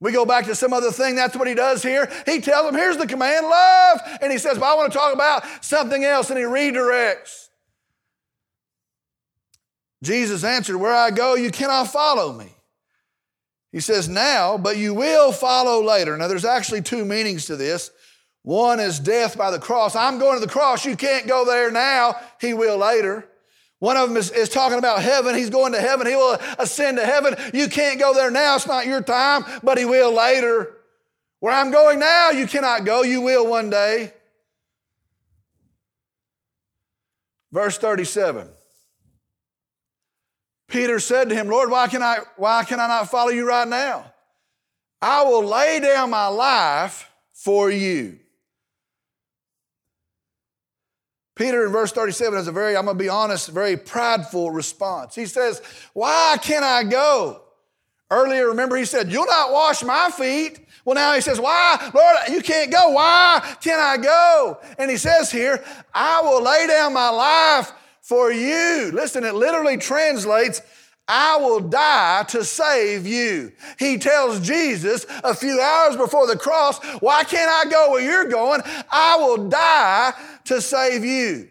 We 0.00 0.12
go 0.12 0.24
back 0.24 0.46
to 0.46 0.54
some 0.54 0.72
other 0.72 0.90
thing. 0.90 1.14
That's 1.14 1.36
what 1.36 1.46
he 1.48 1.54
does 1.54 1.82
here. 1.82 2.10
He 2.26 2.40
tells 2.40 2.66
them, 2.66 2.74
here's 2.74 2.96
the 2.96 3.06
command, 3.06 3.46
love. 3.46 4.00
And 4.20 4.32
he 4.32 4.38
says, 4.38 4.58
but 4.58 4.66
I 4.66 4.74
want 4.74 4.92
to 4.92 4.98
talk 4.98 5.14
about 5.14 5.44
something 5.64 6.04
else. 6.04 6.30
And 6.30 6.38
he 6.38 6.44
redirects. 6.44 7.45
Jesus 10.02 10.44
answered, 10.44 10.76
Where 10.76 10.94
I 10.94 11.10
go, 11.10 11.34
you 11.34 11.50
cannot 11.50 11.88
follow 11.88 12.32
me. 12.32 12.52
He 13.72 13.80
says, 13.80 14.08
Now, 14.08 14.58
but 14.58 14.76
you 14.76 14.94
will 14.94 15.32
follow 15.32 15.82
later. 15.82 16.16
Now, 16.16 16.28
there's 16.28 16.44
actually 16.44 16.82
two 16.82 17.04
meanings 17.04 17.46
to 17.46 17.56
this. 17.56 17.90
One 18.42 18.78
is 18.78 19.00
death 19.00 19.36
by 19.36 19.50
the 19.50 19.58
cross. 19.58 19.96
I'm 19.96 20.18
going 20.18 20.38
to 20.38 20.46
the 20.46 20.52
cross. 20.52 20.86
You 20.86 20.96
can't 20.96 21.26
go 21.26 21.44
there 21.44 21.70
now. 21.70 22.14
He 22.40 22.54
will 22.54 22.78
later. 22.78 23.28
One 23.78 23.96
of 23.96 24.08
them 24.08 24.16
is, 24.16 24.30
is, 24.30 24.48
talking 24.48 24.78
about 24.78 25.02
heaven. 25.02 25.34
He's 25.34 25.50
going 25.50 25.72
to 25.72 25.80
heaven. 25.80 26.06
He 26.06 26.14
will 26.14 26.38
ascend 26.58 26.96
to 26.96 27.04
heaven. 27.04 27.34
You 27.52 27.68
can't 27.68 27.98
go 27.98 28.14
there 28.14 28.30
now. 28.30 28.54
It's 28.54 28.66
not 28.66 28.86
your 28.86 29.02
time, 29.02 29.44
but 29.62 29.76
he 29.78 29.84
will 29.84 30.14
later. 30.14 30.76
Where 31.40 31.52
I'm 31.52 31.70
going 31.70 31.98
now, 31.98 32.30
you 32.30 32.46
cannot 32.46 32.84
go. 32.84 33.02
You 33.02 33.20
will 33.20 33.46
one 33.46 33.68
day. 33.68 34.12
Verse 37.52 37.76
37. 37.78 38.48
Peter 40.68 40.98
said 40.98 41.28
to 41.28 41.34
him, 41.34 41.48
Lord, 41.48 41.70
why 41.70 41.88
can 41.88 42.02
I, 42.02 42.18
why 42.36 42.64
can 42.64 42.80
I 42.80 42.88
not 42.88 43.10
follow 43.10 43.30
you 43.30 43.46
right 43.46 43.68
now? 43.68 44.12
I 45.00 45.22
will 45.22 45.44
lay 45.44 45.80
down 45.80 46.10
my 46.10 46.26
life 46.26 47.10
for 47.32 47.70
you. 47.70 48.18
Peter 51.36 51.66
in 51.66 51.72
verse 51.72 51.92
37 51.92 52.34
has 52.34 52.48
a 52.48 52.52
very, 52.52 52.76
I'm 52.76 52.86
going 52.86 52.96
to 52.96 53.04
be 53.04 53.10
honest, 53.10 53.50
very 53.50 53.76
prideful 53.76 54.50
response. 54.50 55.14
He 55.14 55.26
says, 55.26 55.60
Why 55.92 56.38
can 56.40 56.64
I 56.64 56.82
go? 56.82 57.42
Earlier, 58.10 58.48
remember, 58.48 58.76
he 58.76 58.86
said, 58.86 59.12
You'll 59.12 59.26
not 59.26 59.52
wash 59.52 59.84
my 59.84 60.10
feet. 60.10 60.66
Well, 60.84 60.94
now 60.94 61.12
he 61.12 61.20
says, 61.20 61.38
Why? 61.38 61.90
Lord, 61.94 62.16
you 62.30 62.40
can't 62.40 62.72
go. 62.72 62.90
Why 62.90 63.56
can 63.60 63.78
I 63.78 63.98
go? 63.98 64.58
And 64.78 64.90
he 64.90 64.96
says 64.96 65.30
here, 65.30 65.62
I 65.92 66.22
will 66.22 66.42
lay 66.42 66.66
down 66.66 66.94
my 66.94 67.10
life 67.10 67.70
for 68.06 68.30
you. 68.30 68.92
Listen, 68.94 69.24
it 69.24 69.34
literally 69.34 69.76
translates, 69.76 70.62
I 71.08 71.38
will 71.38 71.60
die 71.60 72.24
to 72.28 72.44
save 72.44 73.04
you. 73.04 73.52
He 73.80 73.98
tells 73.98 74.40
Jesus 74.40 75.06
a 75.24 75.34
few 75.34 75.60
hours 75.60 75.96
before 75.96 76.28
the 76.28 76.38
cross, 76.38 76.78
Why 77.00 77.24
can't 77.24 77.50
I 77.50 77.68
go 77.68 77.90
where 77.90 78.02
you're 78.02 78.30
going? 78.30 78.62
I 78.90 79.16
will 79.16 79.48
die 79.48 80.12
to 80.44 80.60
save 80.60 81.04
you. 81.04 81.48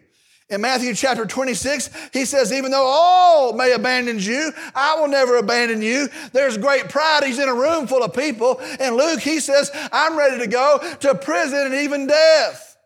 In 0.48 0.60
Matthew 0.60 0.94
chapter 0.94 1.26
26, 1.26 1.90
he 2.12 2.24
says, 2.24 2.52
Even 2.52 2.70
though 2.70 2.86
all 2.86 3.52
may 3.52 3.72
abandon 3.72 4.18
you, 4.18 4.50
I 4.74 4.98
will 4.98 5.08
never 5.08 5.36
abandon 5.36 5.82
you. 5.82 6.08
There's 6.32 6.56
great 6.56 6.88
pride. 6.88 7.24
He's 7.24 7.38
in 7.38 7.50
a 7.50 7.54
room 7.54 7.86
full 7.86 8.02
of 8.02 8.14
people. 8.14 8.60
And 8.80 8.96
Luke, 8.96 9.20
he 9.20 9.40
says, 9.40 9.70
I'm 9.92 10.16
ready 10.16 10.38
to 10.38 10.46
go 10.46 10.78
to 11.00 11.14
prison 11.16 11.66
and 11.66 11.74
even 11.74 12.06
death. 12.06 12.78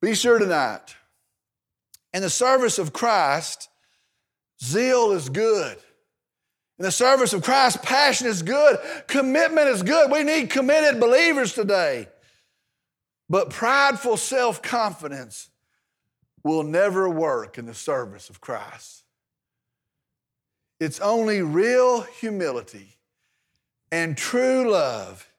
Be 0.00 0.14
sure 0.14 0.38
tonight 0.40 0.96
in 2.16 2.22
the 2.22 2.30
service 2.30 2.78
of 2.78 2.94
Christ, 2.94 3.68
zeal 4.64 5.12
is 5.12 5.28
good. 5.28 5.76
In 6.78 6.84
the 6.86 6.90
service 6.90 7.34
of 7.34 7.42
Christ, 7.42 7.82
passion 7.82 8.26
is 8.26 8.40
good. 8.40 8.78
Commitment 9.06 9.68
is 9.68 9.82
good. 9.82 10.10
We 10.10 10.22
need 10.22 10.48
committed 10.48 10.98
believers 10.98 11.52
today. 11.52 12.08
But 13.28 13.50
prideful 13.50 14.16
self 14.16 14.62
confidence 14.62 15.50
will 16.42 16.62
never 16.62 17.06
work 17.06 17.58
in 17.58 17.66
the 17.66 17.74
service 17.74 18.30
of 18.30 18.40
Christ. 18.40 19.04
It's 20.80 21.00
only 21.00 21.42
real 21.42 22.00
humility 22.00 22.96
and 23.92 24.16
true 24.16 24.70
love 24.70 25.30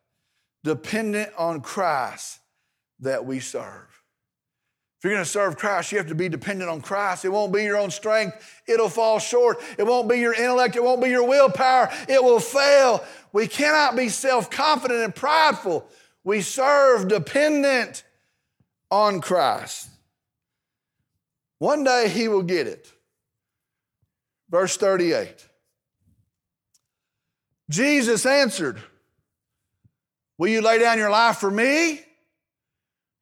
dependent 0.64 1.32
on 1.40 1.62
Christ 1.62 2.38
that 3.00 3.26
we 3.26 3.40
serve. 3.40 3.97
If 4.98 5.04
you're 5.04 5.14
going 5.14 5.24
to 5.24 5.30
serve 5.30 5.58
Christ, 5.58 5.92
you 5.92 6.00
have 6.00 6.08
to 6.08 6.16
be 6.16 6.28
dependent 6.28 6.72
on 6.72 6.82
Christ. 6.82 7.24
It 7.24 7.30
won't 7.30 7.54
be 7.54 7.64
your 7.64 7.78
own 7.78 7.92
strength. 7.92 8.36
It'll 8.66 8.90
fall 8.90 9.20
short. 9.20 9.60
It 9.78 9.86
won't 9.86 10.10
be 10.10 10.18
your 10.18 10.34
intellect. 10.34 10.76
It 10.76 10.84
won't 10.84 11.04
be 11.04 11.10
your 11.10 11.28
willpower. 11.28 11.92
It 12.10 12.24
will 12.24 12.40
fail. 12.40 13.04
We 13.32 13.48
cannot 13.48 13.96
be 13.96 14.10
self 14.10 14.50
confident 14.50 15.04
and 15.04 15.14
prideful. 15.14 15.88
We 16.24 16.42
serve 16.42 17.08
dependent 17.08 18.04
on 18.90 19.22
Christ. 19.22 19.88
One 21.60 21.84
day 21.84 22.10
he 22.10 22.28
will 22.28 22.44
get 22.44 22.66
it. 22.66 22.92
Verse 24.50 24.78
38. 24.78 25.46
Jesus 27.70 28.26
answered, 28.26 28.82
Will 30.40 30.48
you 30.48 30.62
lay 30.62 30.80
down 30.80 30.98
your 30.98 31.10
life 31.10 31.38
for 31.38 31.52
me? 31.52 32.02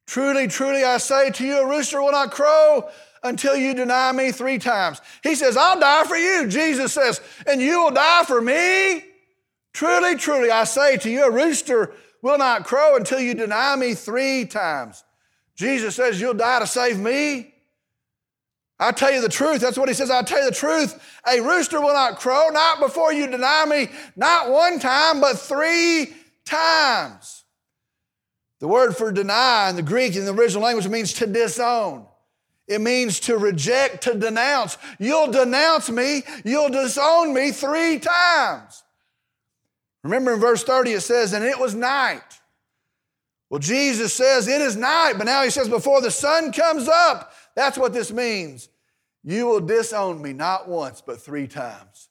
Truly, 0.06 0.46
truly, 0.48 0.84
I 0.84 0.98
say 0.98 1.30
to 1.30 1.46
you, 1.46 1.58
a 1.58 1.66
rooster 1.68 2.00
will 2.00 2.12
not 2.12 2.30
crow 2.30 2.88
until 3.22 3.56
you 3.56 3.74
deny 3.74 4.12
me 4.12 4.30
three 4.30 4.58
times. 4.58 5.00
He 5.22 5.34
says, 5.34 5.56
I'll 5.56 5.80
die 5.80 6.04
for 6.04 6.16
you. 6.16 6.46
Jesus 6.46 6.92
says, 6.92 7.20
and 7.46 7.60
you 7.60 7.82
will 7.82 7.90
die 7.90 8.24
for 8.24 8.40
me? 8.40 9.04
Truly, 9.72 10.16
truly, 10.16 10.50
I 10.50 10.64
say 10.64 10.96
to 10.98 11.10
you, 11.10 11.24
a 11.24 11.30
rooster 11.30 11.92
will 12.22 12.38
not 12.38 12.64
crow 12.64 12.96
until 12.96 13.20
you 13.20 13.34
deny 13.34 13.76
me 13.76 13.94
three 13.94 14.46
times. 14.46 15.04
Jesus 15.54 15.96
says, 15.96 16.20
You'll 16.20 16.34
die 16.34 16.60
to 16.60 16.66
save 16.66 16.98
me. 16.98 17.52
I 18.78 18.92
tell 18.92 19.10
you 19.10 19.22
the 19.22 19.28
truth. 19.28 19.62
That's 19.62 19.78
what 19.78 19.88
he 19.88 19.94
says. 19.94 20.10
I 20.10 20.22
tell 20.22 20.40
you 20.40 20.50
the 20.50 20.54
truth. 20.56 21.02
A 21.26 21.40
rooster 21.40 21.80
will 21.80 21.94
not 21.94 22.18
crow, 22.18 22.48
not 22.50 22.78
before 22.78 23.12
you 23.12 23.26
deny 23.26 23.64
me, 23.66 23.88
not 24.16 24.50
one 24.50 24.78
time, 24.78 25.20
but 25.20 25.38
three 25.38 26.14
times. 26.44 27.35
The 28.58 28.68
word 28.68 28.96
for 28.96 29.12
deny 29.12 29.68
in 29.70 29.76
the 29.76 29.82
Greek 29.82 30.16
in 30.16 30.24
the 30.24 30.32
original 30.32 30.62
language 30.62 30.88
means 30.88 31.12
to 31.14 31.26
disown. 31.26 32.06
It 32.66 32.80
means 32.80 33.20
to 33.20 33.36
reject, 33.36 34.04
to 34.04 34.14
denounce. 34.14 34.76
You'll 34.98 35.30
denounce 35.30 35.88
me, 35.88 36.24
you'll 36.44 36.70
disown 36.70 37.32
me 37.32 37.52
three 37.52 37.98
times. 37.98 38.82
Remember 40.02 40.34
in 40.34 40.40
verse 40.40 40.64
30 40.64 40.92
it 40.92 41.00
says, 41.00 41.32
and 41.32 41.44
it 41.44 41.58
was 41.58 41.74
night. 41.74 42.22
Well, 43.50 43.60
Jesus 43.60 44.12
says 44.12 44.48
it 44.48 44.60
is 44.60 44.76
night, 44.76 45.14
but 45.16 45.26
now 45.26 45.42
he 45.42 45.50
says 45.50 45.68
before 45.68 46.00
the 46.00 46.10
sun 46.10 46.52
comes 46.52 46.88
up. 46.88 47.32
That's 47.54 47.78
what 47.78 47.92
this 47.92 48.12
means. 48.12 48.68
you 49.22 49.46
will 49.46 49.60
disown 49.60 50.22
me 50.22 50.32
not 50.32 50.68
once, 50.68 51.00
but 51.00 51.20
three 51.20 51.46
times. 51.46 52.05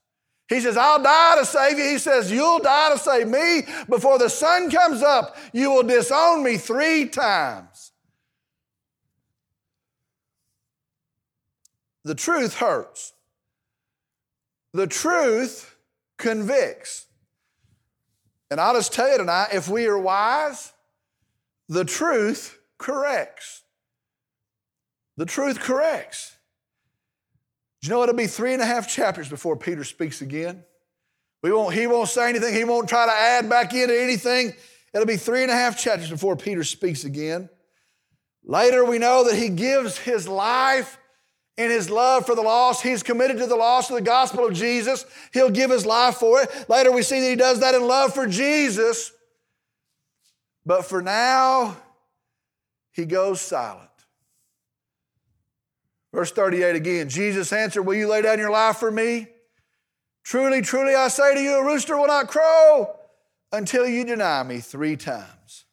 He 0.47 0.59
says, 0.61 0.77
I'll 0.77 1.01
die 1.01 1.37
to 1.39 1.45
save 1.45 1.79
you. 1.79 1.85
He 1.85 1.97
says, 1.97 2.31
You'll 2.31 2.59
die 2.59 2.93
to 2.93 2.99
save 2.99 3.27
me. 3.27 3.63
Before 3.89 4.19
the 4.19 4.29
sun 4.29 4.69
comes 4.69 5.01
up, 5.01 5.37
you 5.53 5.71
will 5.71 5.83
disown 5.83 6.43
me 6.43 6.57
three 6.57 7.07
times. 7.07 7.91
The 12.03 12.15
truth 12.15 12.55
hurts. 12.55 13.13
The 14.73 14.85
truth 14.85 15.75
convicts. 16.17 17.07
And 18.51 18.61
I'll 18.61 18.75
just 18.75 18.93
tell 18.93 19.09
you 19.09 19.17
tonight 19.17 19.49
if 19.53 19.67
we 19.67 19.87
are 19.87 19.97
wise, 19.97 20.71
the 21.67 21.83
truth 21.83 22.59
corrects. 22.77 23.63
The 25.17 25.25
truth 25.25 25.59
corrects. 25.59 26.34
You 27.85 27.91
know 27.91 28.01
it'll 28.01 28.15
be 28.15 28.27
three 28.27 28.53
and 28.53 28.61
a 28.61 28.65
half 28.65 28.87
chapters 28.87 29.29
before 29.29 29.55
Peter 29.55 29.83
speaks 29.83 30.21
again? 30.21 30.63
We 31.43 31.51
won't, 31.51 31.75
he 31.75 31.85
won't 31.85 32.09
say 32.09 32.29
anything, 32.29 32.55
he 32.55 32.63
won't 32.63 32.89
try 32.89 33.05
to 33.05 33.11
add 33.11 33.47
back 33.47 33.73
into 33.73 33.99
anything. 33.99 34.53
It'll 34.93 35.05
be 35.05 35.17
three 35.17 35.43
and 35.43 35.51
a 35.51 35.55
half 35.55 35.77
chapters 35.77 36.09
before 36.09 36.35
Peter 36.35 36.63
speaks 36.63 37.03
again. 37.03 37.49
Later, 38.43 38.83
we 38.83 38.97
know 38.97 39.25
that 39.25 39.35
he 39.35 39.49
gives 39.49 39.97
his 39.97 40.27
life 40.27 40.97
in 41.57 41.69
his 41.69 41.89
love 41.89 42.25
for 42.25 42.33
the 42.33 42.41
lost. 42.41 42.81
He's 42.81 43.03
committed 43.03 43.37
to 43.37 43.45
the 43.45 43.55
lost 43.55 43.91
of 43.91 43.97
the 43.97 44.01
gospel 44.01 44.47
of 44.47 44.53
Jesus. 44.53 45.05
He'll 45.33 45.51
give 45.51 45.69
his 45.69 45.85
life 45.85 46.15
for 46.15 46.41
it. 46.41 46.49
Later, 46.67 46.91
we 46.91 47.03
see 47.03 47.19
that 47.19 47.29
he 47.29 47.35
does 47.35 47.59
that 47.59 47.75
in 47.75 47.85
love 47.85 48.13
for 48.13 48.25
Jesus. 48.25 49.11
But 50.65 50.85
for 50.85 51.01
now, 51.01 51.77
he 52.91 53.05
goes 53.05 53.41
silent. 53.41 53.89
Verse 56.15 56.31
38 56.31 56.77
again 56.77 57.09
Jesus 57.09 57.51
answered, 57.51 57.83
Will 57.83 57.95
you 57.95 58.07
lay 58.07 58.21
down 58.21 58.39
your 58.39 58.49
life 58.49 58.77
for 58.77 58.89
me? 58.89 59.27
Truly, 60.23 60.61
truly, 60.61 60.95
I 60.95 61.09
say 61.09 61.35
to 61.35 61.41
you, 61.41 61.59
a 61.59 61.65
rooster 61.65 61.97
will 61.97 62.07
not 62.07 62.29
crow 62.29 62.95
until 63.51 63.85
you 63.85 64.05
deny 64.05 64.41
me 64.43 64.59
three 64.59 64.95
times. 64.95 65.65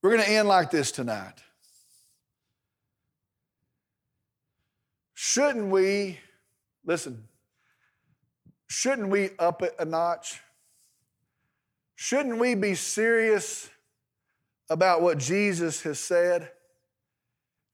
We're 0.00 0.10
going 0.10 0.22
to 0.22 0.30
end 0.30 0.46
like 0.46 0.70
this 0.70 0.92
tonight. 0.92 1.42
Shouldn't 5.14 5.66
we, 5.66 6.20
listen, 6.86 7.24
shouldn't 8.68 9.08
we 9.08 9.30
up 9.40 9.60
it 9.62 9.74
a 9.80 9.84
notch? 9.84 10.40
Shouldn't 11.96 12.38
we 12.38 12.54
be 12.54 12.76
serious 12.76 13.68
about 14.70 15.02
what 15.02 15.18
Jesus 15.18 15.82
has 15.82 15.98
said? 15.98 16.50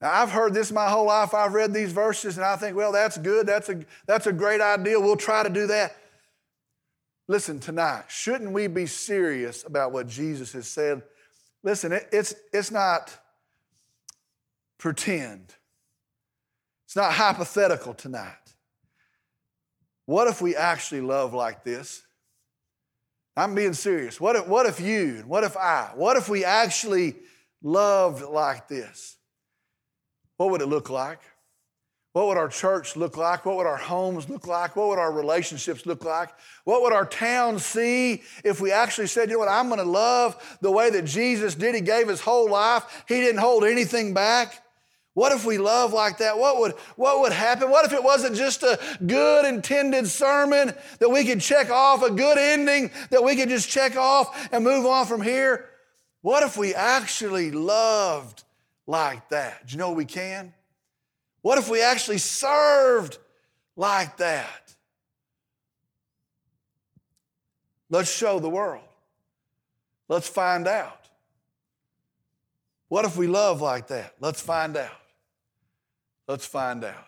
Now, 0.00 0.12
I've 0.12 0.30
heard 0.30 0.52
this 0.52 0.72
my 0.72 0.88
whole 0.88 1.06
life. 1.06 1.32
I've 1.34 1.54
read 1.54 1.72
these 1.72 1.92
verses 1.92 2.36
and 2.36 2.44
I 2.44 2.56
think, 2.56 2.76
well, 2.76 2.92
that's 2.92 3.16
good. 3.18 3.46
That's 3.46 3.68
a, 3.68 3.80
that's 4.06 4.26
a 4.26 4.32
great 4.32 4.60
idea. 4.60 4.98
We'll 4.98 5.16
try 5.16 5.42
to 5.42 5.50
do 5.50 5.68
that. 5.68 5.96
Listen, 7.28 7.60
tonight, 7.60 8.04
shouldn't 8.08 8.52
we 8.52 8.66
be 8.66 8.86
serious 8.86 9.64
about 9.64 9.92
what 9.92 10.06
Jesus 10.06 10.52
has 10.52 10.68
said? 10.68 11.02
Listen, 11.62 11.92
it, 11.92 12.08
it's, 12.12 12.34
it's 12.52 12.70
not 12.70 13.18
pretend, 14.78 15.54
it's 16.84 16.96
not 16.96 17.12
hypothetical 17.12 17.94
tonight. 17.94 18.34
What 20.04 20.28
if 20.28 20.40
we 20.40 20.54
actually 20.54 21.00
love 21.00 21.34
like 21.34 21.64
this? 21.64 22.05
I'm 23.36 23.54
being 23.54 23.74
serious. 23.74 24.20
What 24.20 24.36
if, 24.36 24.46
what 24.46 24.66
if 24.66 24.80
you, 24.80 25.22
what 25.26 25.44
if 25.44 25.56
I, 25.56 25.90
what 25.94 26.16
if 26.16 26.28
we 26.28 26.44
actually 26.44 27.16
loved 27.62 28.22
like 28.22 28.66
this? 28.66 29.16
What 30.38 30.50
would 30.50 30.62
it 30.62 30.66
look 30.66 30.88
like? 30.88 31.20
What 32.14 32.28
would 32.28 32.38
our 32.38 32.48
church 32.48 32.96
look 32.96 33.18
like? 33.18 33.44
What 33.44 33.56
would 33.58 33.66
our 33.66 33.76
homes 33.76 34.30
look 34.30 34.46
like? 34.46 34.74
What 34.74 34.88
would 34.88 34.98
our 34.98 35.12
relationships 35.12 35.84
look 35.84 36.02
like? 36.02 36.30
What 36.64 36.80
would 36.80 36.94
our 36.94 37.04
town 37.04 37.58
see 37.58 38.22
if 38.42 38.58
we 38.58 38.72
actually 38.72 39.08
said, 39.08 39.28
you 39.28 39.34
know 39.34 39.40
what, 39.40 39.48
I'm 39.48 39.68
going 39.68 39.80
to 39.80 39.84
love 39.84 40.58
the 40.62 40.70
way 40.70 40.88
that 40.88 41.04
Jesus 41.04 41.54
did? 41.54 41.74
He 41.74 41.82
gave 41.82 42.08
his 42.08 42.22
whole 42.22 42.50
life, 42.50 43.04
he 43.06 43.16
didn't 43.16 43.40
hold 43.40 43.64
anything 43.64 44.14
back. 44.14 44.62
What 45.16 45.32
if 45.32 45.46
we 45.46 45.56
love 45.56 45.94
like 45.94 46.18
that? 46.18 46.36
What 46.36 46.58
would, 46.58 46.72
what 46.96 47.20
would 47.20 47.32
happen? 47.32 47.70
What 47.70 47.86
if 47.86 47.94
it 47.94 48.04
wasn't 48.04 48.36
just 48.36 48.62
a 48.62 48.78
good 49.06 49.46
intended 49.46 50.08
sermon 50.08 50.74
that 50.98 51.08
we 51.08 51.24
could 51.24 51.40
check 51.40 51.70
off, 51.70 52.02
a 52.02 52.10
good 52.10 52.36
ending 52.36 52.90
that 53.08 53.24
we 53.24 53.34
could 53.34 53.48
just 53.48 53.66
check 53.66 53.96
off 53.96 54.52
and 54.52 54.62
move 54.62 54.84
on 54.84 55.06
from 55.06 55.22
here? 55.22 55.70
What 56.20 56.42
if 56.42 56.58
we 56.58 56.74
actually 56.74 57.50
loved 57.50 58.44
like 58.86 59.30
that? 59.30 59.66
Do 59.66 59.72
you 59.72 59.78
know 59.78 59.92
we 59.92 60.04
can? 60.04 60.52
What 61.40 61.56
if 61.56 61.70
we 61.70 61.80
actually 61.80 62.18
served 62.18 63.16
like 63.74 64.18
that? 64.18 64.74
Let's 67.88 68.14
show 68.14 68.38
the 68.38 68.50
world. 68.50 68.84
Let's 70.08 70.28
find 70.28 70.68
out. 70.68 71.08
What 72.88 73.06
if 73.06 73.16
we 73.16 73.28
love 73.28 73.62
like 73.62 73.86
that? 73.86 74.12
Let's 74.20 74.42
find 74.42 74.76
out. 74.76 75.05
Let's 76.28 76.46
find 76.46 76.84
out. 76.84 77.06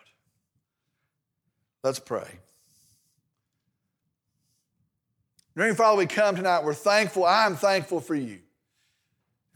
Let's 1.82 1.98
pray. 1.98 2.28
Dear 5.56 5.74
Father, 5.74 5.98
we 5.98 6.06
come 6.06 6.36
tonight. 6.36 6.62
We're 6.64 6.74
thankful. 6.74 7.24
I'm 7.24 7.56
thankful 7.56 8.00
for 8.00 8.14
you. 8.14 8.38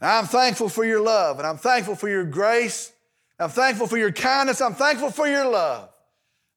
I'm 0.01 0.25
thankful 0.25 0.67
for 0.67 0.83
your 0.83 0.99
love, 0.99 1.37
and 1.37 1.47
I'm 1.47 1.57
thankful 1.57 1.95
for 1.95 2.09
your 2.09 2.25
grace. 2.25 2.91
I'm 3.39 3.49
thankful 3.49 3.87
for 3.87 3.97
your 3.97 4.11
kindness. 4.11 4.59
I'm 4.59 4.75
thankful 4.75 5.11
for 5.11 5.27
your 5.27 5.49
love. 5.49 5.89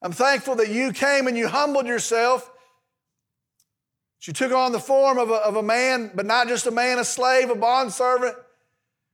I'm 0.02 0.10
thankful 0.10 0.56
that 0.56 0.70
you 0.70 0.92
came 0.92 1.28
and 1.28 1.36
you 1.36 1.46
humbled 1.46 1.86
yourself. 1.86 2.50
You 4.22 4.32
took 4.32 4.50
on 4.50 4.72
the 4.72 4.80
form 4.80 5.18
of 5.18 5.30
a, 5.30 5.34
of 5.34 5.54
a 5.54 5.62
man, 5.62 6.10
but 6.12 6.26
not 6.26 6.48
just 6.48 6.66
a 6.66 6.72
man, 6.72 6.98
a 6.98 7.04
slave, 7.04 7.48
a 7.48 7.54
bondservant. 7.54 8.34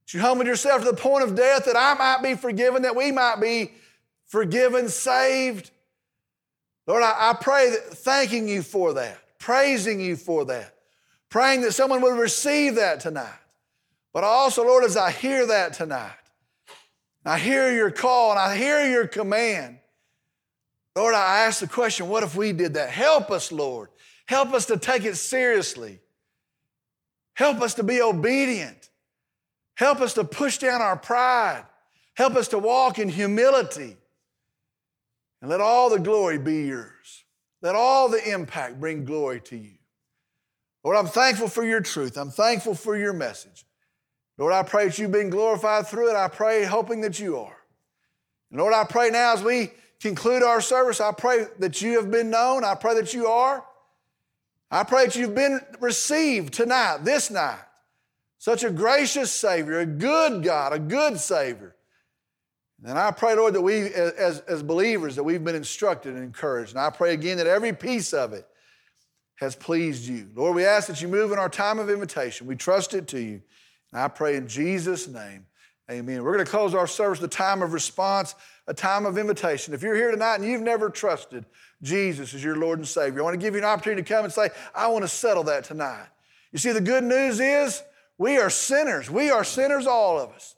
You 0.09 0.21
humbled 0.21 0.47
yourself 0.47 0.83
to 0.83 0.91
the 0.91 0.97
point 0.97 1.25
of 1.25 1.35
death 1.35 1.67
that 1.67 1.77
I 1.77 1.95
might 1.95 2.23
be 2.23 2.35
forgiven, 2.35 2.83
that 2.83 2.97
we 2.97 3.13
might 3.13 3.37
be 3.41 3.73
forgiven, 4.33 4.89
saved. 4.89 5.71
Lord, 6.87 7.03
I, 7.03 7.31
I 7.31 7.35
pray 7.39 7.69
that 7.69 7.99
thanking 7.99 8.49
you 8.49 8.63
for 8.63 8.95
that, 8.95 9.19
praising 9.39 10.01
you 10.01 10.17
for 10.17 10.47
that, 10.47 10.75
praying 11.29 11.61
that 11.61 11.73
someone 11.73 12.01
would 12.01 12.19
receive 12.19 12.77
that 12.77 13.01
tonight. 13.01 13.29
But 14.15 14.25
also, 14.25 14.65
Lord, 14.65 14.85
as 14.85 14.97
I 14.97 15.11
hear 15.11 15.45
that 15.49 15.75
tonight, 15.75 16.17
I 17.27 17.39
hear 17.39 17.71
your 17.73 17.91
call 17.91 18.31
and 18.31 18.41
I 18.41 18.57
hear 18.57 18.91
your 18.91 19.07
command. 19.07 19.79
Lord, 20.97 21.15
I 21.15 21.41
ask 21.41 21.61
the 21.61 21.69
question 21.69 22.09
what 22.09 22.23
if 22.23 22.35
we 22.35 22.53
did 22.53 22.75
that? 22.75 22.89
Help 22.89 23.31
us, 23.31 23.53
Lord. 23.53 23.91
Help 24.25 24.55
us 24.55 24.65
to 24.67 24.79
take 24.79 25.05
it 25.05 25.17
seriously. 25.17 26.01
Help 27.35 27.61
us 27.61 27.75
to 27.75 27.83
be 27.83 28.01
obedient. 28.01 28.89
Help 29.75 30.01
us 30.01 30.15
to 30.15 30.25
push 30.25 30.57
down 30.57 30.81
our 30.81 30.97
pride. 30.97 31.67
Help 32.15 32.35
us 32.35 32.49
to 32.49 32.59
walk 32.59 32.99
in 32.99 33.11
humility. 33.11 33.99
And 35.43 35.51
let 35.51 35.61
all 35.61 35.91
the 35.91 35.99
glory 35.99 36.39
be 36.39 36.63
yours. 36.69 37.25
Let 37.61 37.75
all 37.75 38.09
the 38.09 38.33
impact 38.33 38.81
bring 38.81 39.05
glory 39.05 39.41
to 39.43 39.57
you. 39.57 39.75
Lord, 40.85 40.97
I'm 40.97 41.09
thankful 41.09 41.49
for 41.49 41.65
your 41.65 41.81
truth. 41.81 42.17
I'm 42.17 42.31
thankful 42.31 42.75
for 42.75 42.97
your 42.97 43.13
message. 43.13 43.67
Lord, 44.39 44.53
I 44.53 44.63
pray 44.63 44.87
that 44.87 44.99
you've 44.99 45.13
been 45.13 45.31
glorified 45.31 45.87
through 45.87 46.11
it. 46.11 46.17
I 46.17 46.29
pray 46.29 46.65
hoping 46.65 47.03
that 47.03 47.19
you 47.21 47.39
are. 47.39 47.57
And 48.51 48.61
Lord, 48.61 48.73
I 48.73 48.85
pray 48.85 49.11
now 49.11 49.35
as 49.35 49.43
we 49.43 49.73
conclude 50.01 50.43
our 50.43 50.61
service, 50.61 51.01
I 51.01 51.13
pray 51.13 51.47
that 51.59 51.83
you 51.83 51.97
have 51.97 52.11
been 52.11 52.31
known. 52.31 52.65
I 52.65 52.75
pray 52.75 52.95
that 52.95 53.13
you 53.13 53.27
are. 53.27 53.65
I 54.71 54.85
pray 54.85 55.07
that 55.07 55.17
you've 55.17 55.35
been 55.35 55.61
received 55.81 56.55
tonight, 56.55 56.99
this 57.05 57.31
night. 57.31 57.61
Such 58.39 58.65
a 58.65 58.71
gracious 58.71 59.31
Savior, 59.31 59.81
a 59.81 59.87
good 59.87 60.43
God, 60.43 60.73
a 60.73 60.79
good 60.79 61.19
Savior. 61.19 61.77
And 62.85 62.99
I 62.99 63.13
pray, 63.13 63.37
Lord, 63.37 63.55
that 63.55 63.63
we 63.63 63.83
as, 63.95 64.41
as 64.41 64.63
believers, 64.63 65.15
that 65.17 65.23
we've 65.23 65.45
been 65.45 65.55
instructed 65.55 66.15
and 66.15 66.25
encouraged. 66.25 66.73
And 66.73 66.81
I 66.81 66.91
pray 66.91 67.15
again 67.15 67.37
that 67.37 67.47
every 67.47 67.73
piece 67.73 68.13
of 68.13 68.33
it 68.33 68.47
has 69.37 69.55
pleased 69.55 70.07
you. 70.07 70.29
Lord, 70.35 70.57
we 70.57 70.65
ask 70.65 70.89
that 70.89 71.01
you 71.01 71.09
move 71.09 71.33
in 71.33 71.39
our 71.39 71.49
time 71.49 71.79
of 71.79 71.91
invitation. 71.91 72.47
We 72.47 72.57
trust 72.57 72.95
it 72.95 73.09
to 73.09 73.21
you. 73.21 73.41
And 73.93 74.01
I 74.01 74.09
pray 74.09 74.37
in 74.37 74.49
Jesus' 74.49 75.07
name, 75.07 75.47
amen. 75.91 76.23
We're 76.23 76.35
going 76.35 76.45
to 76.45 76.51
close 76.51 76.75
our 76.75 76.87
service 76.87 77.21
the 77.21 77.29
time 77.29 77.63
of 77.63 77.73
response, 77.73 78.35
a 78.67 78.75
time 78.75 79.07
of 79.07 79.17
invitation. 79.17 79.75
If 79.75 79.83
you're 79.83 79.95
here 79.95 80.11
tonight 80.11 80.37
and 80.37 80.45
you've 80.45 80.63
never 80.63 80.91
trusted 80.91 81.45
Jesus 81.83 82.35
as 82.35 82.43
your 82.43 82.57
Lord 82.57 82.79
and 82.79 82.89
Savior, 82.89 83.21
I 83.21 83.25
want 83.25 83.35
to 83.35 83.45
give 83.45 83.55
you 83.55 83.61
an 83.61 83.67
opportunity 83.67 84.03
to 84.03 84.09
come 84.09 84.25
and 84.25 84.33
say, 84.33 84.51
I 84.75 84.89
want 84.89 85.05
to 85.05 85.09
settle 85.09 85.45
that 85.45 85.65
tonight. 85.65 86.07
You 86.53 86.59
see, 86.59 86.73
the 86.73 86.81
good 86.81 87.05
news 87.05 87.39
is 87.39 87.83
we 88.19 88.39
are 88.39 88.51
sinners. 88.51 89.11
We 89.11 89.31
are 89.31 89.45
sinners, 89.45 89.87
all 89.87 90.19
of 90.19 90.31
us. 90.31 90.57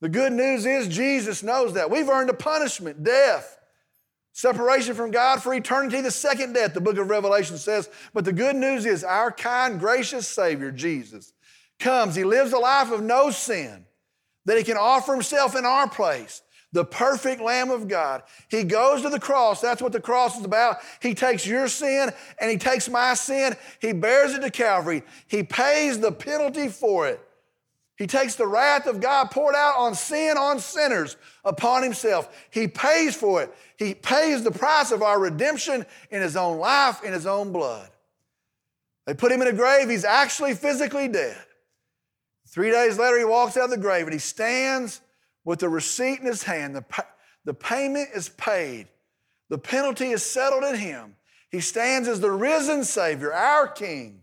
The 0.00 0.08
good 0.08 0.32
news 0.32 0.64
is 0.64 0.88
Jesus 0.88 1.42
knows 1.42 1.74
that. 1.74 1.90
We've 1.90 2.08
earned 2.08 2.30
a 2.30 2.34
punishment, 2.34 3.02
death, 3.02 3.58
separation 4.32 4.94
from 4.94 5.10
God 5.10 5.42
for 5.42 5.52
eternity, 5.52 6.00
the 6.00 6.10
second 6.10 6.52
death, 6.52 6.74
the 6.74 6.80
book 6.80 6.98
of 6.98 7.10
Revelation 7.10 7.58
says. 7.58 7.90
But 8.14 8.24
the 8.24 8.32
good 8.32 8.54
news 8.56 8.86
is 8.86 9.02
our 9.02 9.32
kind, 9.32 9.80
gracious 9.80 10.28
Savior, 10.28 10.70
Jesus, 10.70 11.32
comes. 11.80 12.14
He 12.14 12.24
lives 12.24 12.52
a 12.52 12.58
life 12.58 12.92
of 12.92 13.02
no 13.02 13.30
sin. 13.30 13.84
that 14.44 14.56
he 14.56 14.64
can 14.64 14.78
offer 14.78 15.12
himself 15.12 15.54
in 15.54 15.66
our 15.66 15.88
place 15.88 16.40
the 16.72 16.84
perfect 16.84 17.40
Lamb 17.40 17.70
of 17.70 17.88
God. 17.88 18.22
He 18.48 18.64
goes 18.64 19.02
to 19.02 19.08
the 19.08 19.20
cross. 19.20 19.60
That's 19.60 19.80
what 19.80 19.92
the 19.92 20.00
cross 20.00 20.38
is 20.38 20.44
about. 20.44 20.78
He 21.00 21.14
takes 21.14 21.46
your 21.46 21.68
sin 21.68 22.10
and 22.40 22.50
He 22.50 22.58
takes 22.58 22.88
my 22.88 23.14
sin. 23.14 23.56
He 23.80 23.92
bears 23.92 24.34
it 24.34 24.40
to 24.40 24.50
Calvary. 24.50 25.02
He 25.28 25.42
pays 25.42 25.98
the 25.98 26.12
penalty 26.12 26.68
for 26.68 27.08
it. 27.08 27.20
He 27.98 28.06
takes 28.06 28.36
the 28.36 28.46
wrath 28.46 28.86
of 28.86 29.00
God 29.00 29.30
poured 29.30 29.56
out 29.56 29.76
on 29.76 29.94
sin, 29.94 30.38
on 30.38 30.60
sinners, 30.60 31.16
upon 31.44 31.82
Himself. 31.82 32.28
He 32.50 32.68
pays 32.68 33.14
for 33.14 33.42
it. 33.42 33.52
He 33.76 33.92
pays 33.92 34.44
the 34.44 34.52
price 34.52 34.92
of 34.92 35.02
our 35.02 35.18
redemption 35.18 35.84
in 36.10 36.22
His 36.22 36.36
own 36.36 36.58
life, 36.58 37.02
in 37.02 37.12
His 37.12 37.26
own 37.26 37.52
blood. 37.52 37.90
They 39.06 39.14
put 39.14 39.32
Him 39.32 39.42
in 39.42 39.48
a 39.48 39.52
grave. 39.52 39.90
He's 39.90 40.04
actually 40.04 40.54
physically 40.54 41.08
dead. 41.08 41.36
Three 42.46 42.70
days 42.70 42.98
later, 42.98 43.18
He 43.18 43.24
walks 43.24 43.56
out 43.56 43.64
of 43.64 43.70
the 43.70 43.76
grave 43.76 44.04
and 44.04 44.12
He 44.12 44.20
stands 44.20 45.00
with 45.48 45.60
the 45.60 45.68
receipt 45.68 46.20
in 46.20 46.26
his 46.26 46.42
hand. 46.42 46.76
The, 46.76 46.84
the 47.46 47.54
payment 47.54 48.10
is 48.14 48.28
paid, 48.28 48.86
the 49.48 49.56
penalty 49.56 50.10
is 50.10 50.22
settled 50.22 50.62
in 50.62 50.74
him. 50.74 51.16
He 51.50 51.60
stands 51.60 52.06
as 52.06 52.20
the 52.20 52.30
risen 52.30 52.84
Savior, 52.84 53.32
our 53.32 53.66
King, 53.66 54.20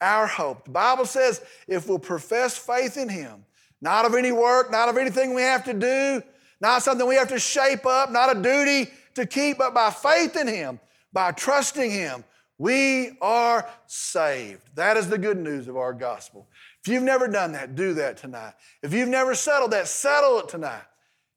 our 0.00 0.26
hope. 0.26 0.64
The 0.64 0.70
Bible 0.70 1.04
says 1.04 1.42
if 1.66 1.88
we'll 1.88 1.98
profess 1.98 2.56
faith 2.56 2.96
in 2.96 3.08
him, 3.08 3.44
not 3.80 4.04
of 4.04 4.14
any 4.14 4.32
work, 4.32 4.70
not 4.70 4.88
of 4.88 4.96
anything 4.96 5.34
we 5.34 5.42
have 5.42 5.64
to 5.64 5.74
do, 5.74 6.22
not 6.60 6.82
something 6.82 7.06
we 7.06 7.14
have 7.14 7.28
to 7.28 7.38
shape 7.38 7.86
up, 7.86 8.10
not 8.10 8.36
a 8.36 8.40
duty 8.40 8.90
to 9.14 9.26
keep, 9.26 9.58
but 9.58 9.74
by 9.74 9.90
faith 9.90 10.36
in 10.36 10.48
him, 10.48 10.80
by 11.12 11.32
trusting 11.32 11.90
him, 11.90 12.24
we 12.58 13.16
are 13.20 13.68
saved. 13.86 14.62
That 14.74 14.96
is 14.96 15.08
the 15.08 15.18
good 15.18 15.38
news 15.38 15.68
of 15.68 15.76
our 15.76 15.92
gospel. 15.92 16.48
If 16.82 16.92
you've 16.92 17.04
never 17.04 17.28
done 17.28 17.52
that, 17.52 17.76
do 17.76 17.94
that 17.94 18.16
tonight. 18.16 18.54
If 18.82 18.92
you've 18.92 19.08
never 19.08 19.34
settled 19.34 19.70
that, 19.70 19.86
settle 19.86 20.40
it 20.40 20.48
tonight. 20.48 20.82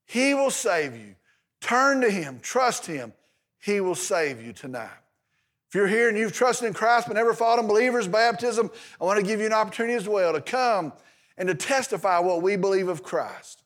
He 0.05 0.33
will 0.33 0.49
save 0.49 0.95
you. 0.95 1.15
Turn 1.61 2.01
to 2.01 2.09
Him, 2.09 2.39
trust 2.41 2.87
Him. 2.87 3.13
He 3.59 3.79
will 3.79 3.95
save 3.95 4.43
you 4.43 4.51
tonight. 4.51 4.89
If 5.71 5.75
you're 5.75 5.87
here 5.87 6.09
and 6.09 6.17
you've 6.17 6.33
trusted 6.33 6.67
in 6.67 6.73
Christ 6.73 7.07
but 7.07 7.13
never 7.13 7.33
followed 7.33 7.61
in 7.61 7.67
believers' 7.67 8.05
baptism, 8.05 8.69
I 8.99 9.05
want 9.05 9.21
to 9.21 9.25
give 9.25 9.39
you 9.39 9.45
an 9.45 9.53
opportunity 9.53 9.93
as 9.93 10.05
well 10.05 10.33
to 10.33 10.41
come 10.41 10.91
and 11.37 11.47
to 11.47 11.55
testify 11.55 12.19
what 12.19 12.41
we 12.41 12.57
believe 12.57 12.89
of 12.89 13.03
Christ. 13.03 13.63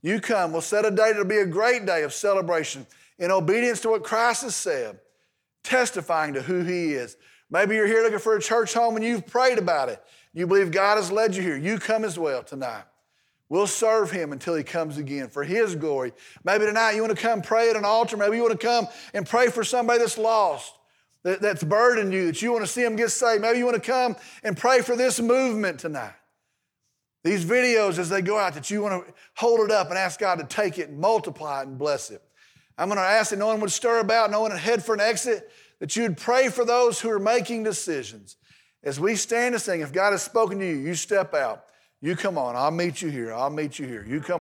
You 0.00 0.18
come, 0.18 0.52
we'll 0.52 0.62
set 0.62 0.86
a 0.86 0.90
date, 0.90 1.10
it'll 1.10 1.26
be 1.26 1.36
a 1.36 1.46
great 1.46 1.84
day 1.84 2.04
of 2.04 2.14
celebration 2.14 2.86
in 3.18 3.30
obedience 3.30 3.80
to 3.82 3.90
what 3.90 4.02
Christ 4.02 4.44
has 4.44 4.56
said, 4.56 4.98
testifying 5.62 6.32
to 6.32 6.40
who 6.40 6.62
He 6.62 6.94
is. 6.94 7.18
Maybe 7.50 7.74
you're 7.74 7.86
here 7.86 8.02
looking 8.02 8.18
for 8.18 8.34
a 8.34 8.40
church 8.40 8.72
home 8.72 8.96
and 8.96 9.04
you've 9.04 9.26
prayed 9.26 9.58
about 9.58 9.90
it. 9.90 10.02
You 10.32 10.46
believe 10.46 10.70
God 10.70 10.96
has 10.96 11.12
led 11.12 11.36
you 11.36 11.42
here. 11.42 11.58
You 11.58 11.78
come 11.78 12.06
as 12.06 12.18
well 12.18 12.42
tonight. 12.42 12.84
We'll 13.50 13.66
serve 13.66 14.10
him 14.10 14.32
until 14.32 14.54
he 14.54 14.64
comes 14.64 14.96
again 14.96 15.28
for 15.28 15.44
his 15.44 15.74
glory. 15.74 16.14
Maybe 16.44 16.64
tonight 16.64 16.92
you 16.92 17.02
want 17.02 17.14
to 17.14 17.22
come 17.22 17.42
pray 17.42 17.68
at 17.68 17.76
an 17.76 17.84
altar. 17.84 18.16
Maybe 18.16 18.36
you 18.36 18.42
want 18.42 18.58
to 18.58 18.66
come 18.66 18.88
and 19.12 19.28
pray 19.28 19.48
for 19.48 19.62
somebody 19.62 19.98
that's 19.98 20.16
lost, 20.16 20.72
that, 21.24 21.40
that's 21.40 21.62
burdened 21.62 22.12
you, 22.12 22.26
that 22.26 22.42
you 22.42 22.52
want 22.52 22.64
to 22.64 22.70
see 22.70 22.82
them 22.82 22.96
get 22.96 23.10
saved. 23.10 23.42
Maybe 23.42 23.58
you 23.58 23.64
want 23.64 23.82
to 23.82 23.90
come 23.90 24.16
and 24.42 24.56
pray 24.56 24.80
for 24.80 24.96
this 24.96 25.20
movement 25.20 25.80
tonight. 25.80 26.14
These 27.24 27.44
videos, 27.44 27.98
as 27.98 28.08
they 28.08 28.20
go 28.20 28.38
out, 28.38 28.54
that 28.54 28.70
you 28.70 28.82
want 28.82 29.06
to 29.06 29.14
hold 29.36 29.60
it 29.60 29.70
up 29.70 29.90
and 29.90 29.98
ask 29.98 30.18
God 30.18 30.38
to 30.40 30.44
take 30.44 30.78
it 30.78 30.88
and 30.88 30.98
multiply 30.98 31.60
it 31.60 31.68
and 31.68 31.78
bless 31.78 32.10
it. 32.10 32.20
I'm 32.76 32.88
going 32.88 32.98
to 32.98 33.04
ask 33.04 33.30
that 33.30 33.38
no 33.38 33.46
one 33.46 33.60
would 33.60 33.70
stir 33.70 34.00
about, 34.00 34.30
no 34.30 34.40
one 34.40 34.50
would 34.50 34.60
head 34.60 34.84
for 34.84 34.94
an 34.94 35.00
exit, 35.00 35.50
that 35.78 35.94
you 35.94 36.02
would 36.02 36.16
pray 36.16 36.48
for 36.48 36.64
those 36.64 37.00
who 37.00 37.10
are 37.10 37.20
making 37.20 37.62
decisions. 37.62 38.36
As 38.82 38.98
we 38.98 39.14
stand 39.14 39.54
and 39.54 39.62
sing, 39.62 39.82
if 39.82 39.92
God 39.92 40.10
has 40.10 40.22
spoken 40.22 40.58
to 40.58 40.66
you, 40.66 40.76
you 40.76 40.94
step 40.94 41.34
out. 41.34 41.66
You 42.00 42.16
come 42.16 42.36
on. 42.36 42.56
I'll 42.56 42.72
meet 42.72 43.00
you 43.00 43.10
here. 43.10 43.32
I'll 43.32 43.50
meet 43.50 43.78
you 43.78 43.86
here. 43.86 44.04
You 44.04 44.20
come. 44.20 44.30